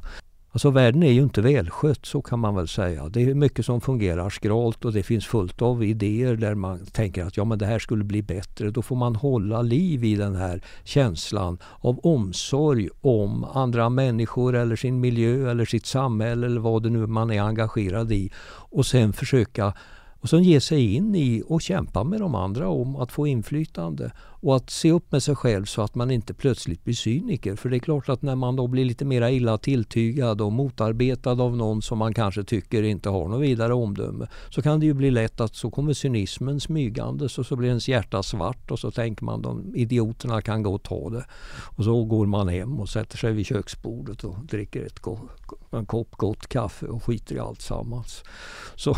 Alltså 0.50 0.70
världen 0.70 1.02
är 1.02 1.10
ju 1.10 1.22
inte 1.22 1.40
välskött 1.40 2.06
så 2.06 2.22
kan 2.22 2.38
man 2.38 2.54
väl 2.54 2.68
säga. 2.68 3.08
Det 3.08 3.22
är 3.22 3.34
mycket 3.34 3.64
som 3.64 3.80
fungerar 3.80 4.30
skralt 4.30 4.84
och 4.84 4.92
det 4.92 5.02
finns 5.02 5.26
fullt 5.26 5.62
av 5.62 5.84
idéer 5.84 6.36
där 6.36 6.54
man 6.54 6.86
tänker 6.86 7.24
att 7.24 7.36
ja 7.36 7.44
men 7.44 7.58
det 7.58 7.66
här 7.66 7.78
skulle 7.78 8.04
bli 8.04 8.22
bättre. 8.22 8.70
Då 8.70 8.82
får 8.82 8.96
man 8.96 9.16
hålla 9.16 9.62
liv 9.62 10.04
i 10.04 10.14
den 10.14 10.34
här 10.34 10.62
känslan 10.84 11.58
av 11.80 11.98
omsorg 11.98 12.88
om 13.00 13.44
andra 13.44 13.88
människor 13.88 14.56
eller 14.56 14.76
sin 14.76 15.00
miljö 15.00 15.50
eller 15.50 15.64
sitt 15.64 15.86
samhälle 15.86 16.46
eller 16.46 16.60
vad 16.60 16.82
det 16.82 16.90
nu 16.90 17.06
man 17.06 17.30
är 17.30 17.42
engagerad 17.42 18.12
i. 18.12 18.30
Och 18.70 18.86
sen 18.86 19.12
försöka 19.12 19.74
och 20.28 20.30
sen 20.30 20.42
ge 20.42 20.60
sig 20.60 20.94
in 20.94 21.14
i 21.14 21.42
och 21.46 21.62
kämpa 21.62 22.04
med 22.04 22.20
de 22.20 22.34
andra 22.34 22.68
om 22.68 22.96
att 22.96 23.12
få 23.12 23.26
inflytande. 23.26 24.12
Och 24.40 24.56
att 24.56 24.70
se 24.70 24.92
upp 24.92 25.12
med 25.12 25.22
sig 25.22 25.36
själv 25.36 25.64
så 25.64 25.82
att 25.82 25.94
man 25.94 26.10
inte 26.10 26.34
plötsligt 26.34 26.84
blir 26.84 26.94
cyniker. 26.94 27.56
För 27.56 27.68
det 27.68 27.76
är 27.76 27.80
klart 27.80 28.08
att 28.08 28.22
när 28.22 28.36
man 28.36 28.56
då 28.56 28.66
blir 28.66 28.84
lite 28.84 29.04
mera 29.04 29.30
illa 29.30 29.58
tilltygad 29.58 30.40
och 30.40 30.52
motarbetad 30.52 31.30
av 31.30 31.56
någon 31.56 31.82
som 31.82 31.98
man 31.98 32.14
kanske 32.14 32.44
tycker 32.44 32.82
inte 32.82 33.08
har 33.08 33.28
något 33.28 33.42
vidare 33.42 33.74
omdöme. 33.74 34.26
Så 34.50 34.62
kan 34.62 34.80
det 34.80 34.86
ju 34.86 34.94
bli 34.94 35.10
lätt 35.10 35.40
att 35.40 35.54
så 35.54 35.70
kommer 35.70 35.92
cynismen 35.92 36.60
smygandes 36.60 37.38
och 37.38 37.46
så 37.46 37.56
blir 37.56 37.68
ens 37.68 37.88
hjärta 37.88 38.22
svart 38.22 38.70
och 38.70 38.78
så 38.78 38.90
tänker 38.90 39.24
man 39.24 39.42
de 39.42 39.74
idioterna 39.74 40.42
kan 40.42 40.62
gå 40.62 40.74
och 40.74 40.82
ta 40.82 41.10
det. 41.10 41.24
Och 41.76 41.84
så 41.84 42.04
går 42.04 42.26
man 42.26 42.48
hem 42.48 42.80
och 42.80 42.88
sätter 42.88 43.18
sig 43.18 43.32
vid 43.32 43.46
köksbordet 43.46 44.24
och 44.24 44.36
dricker 44.44 44.86
ett 44.86 45.00
en 45.70 45.86
kopp 45.86 46.16
gott 46.16 46.46
kaffe 46.46 46.86
och 46.86 47.04
skiter 47.04 47.34
i 47.34 47.38
allt 47.38 47.62
sammans. 47.62 48.22
Så, 48.76 48.94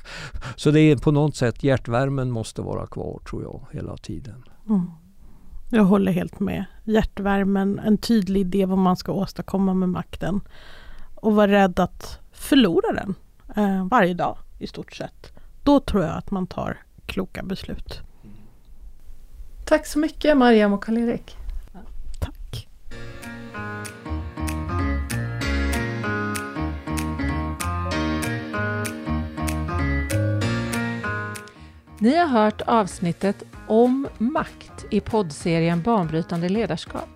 så 0.56 0.70
det 0.70 0.80
är 0.80 0.96
på 0.96 1.10
något 1.10 1.36
sätt 1.36 1.64
hjärtvärmen 1.64 2.30
måste 2.30 2.62
vara 2.62 2.86
kvar 2.86 3.20
tror 3.30 3.42
jag 3.42 3.66
hela 3.72 3.96
tiden. 3.96 4.44
Mm. 4.70 4.90
Jag 5.70 5.84
håller 5.84 6.12
helt 6.12 6.40
med. 6.40 6.64
Hjärtvärmen, 6.84 7.78
en 7.78 7.98
tydlig 7.98 8.40
idé 8.40 8.66
vad 8.66 8.78
man 8.78 8.96
ska 8.96 9.12
åstadkomma 9.12 9.74
med 9.74 9.88
makten. 9.88 10.40
Och 11.14 11.34
vara 11.34 11.50
rädd 11.50 11.80
att 11.80 12.18
förlora 12.32 12.92
den 12.92 13.14
eh, 13.56 13.86
varje 13.86 14.14
dag 14.14 14.38
i 14.58 14.66
stort 14.66 14.92
sett. 14.92 15.32
Då 15.64 15.80
tror 15.80 16.02
jag 16.02 16.16
att 16.16 16.30
man 16.30 16.46
tar 16.46 16.78
kloka 17.06 17.42
beslut. 17.42 18.00
Tack 19.64 19.86
så 19.86 19.98
mycket 19.98 20.36
Mariam 20.36 20.72
och 20.72 20.84
Karl-Erik. 20.84 21.36
Tack. 22.20 22.68
Ni 31.98 32.16
har 32.16 32.26
hört 32.26 32.60
avsnittet 32.66 33.44
om 33.70 34.08
makt 34.18 34.84
i 34.90 35.00
poddserien 35.00 35.82
Banbrytande 35.82 36.48
ledarskap. 36.48 37.08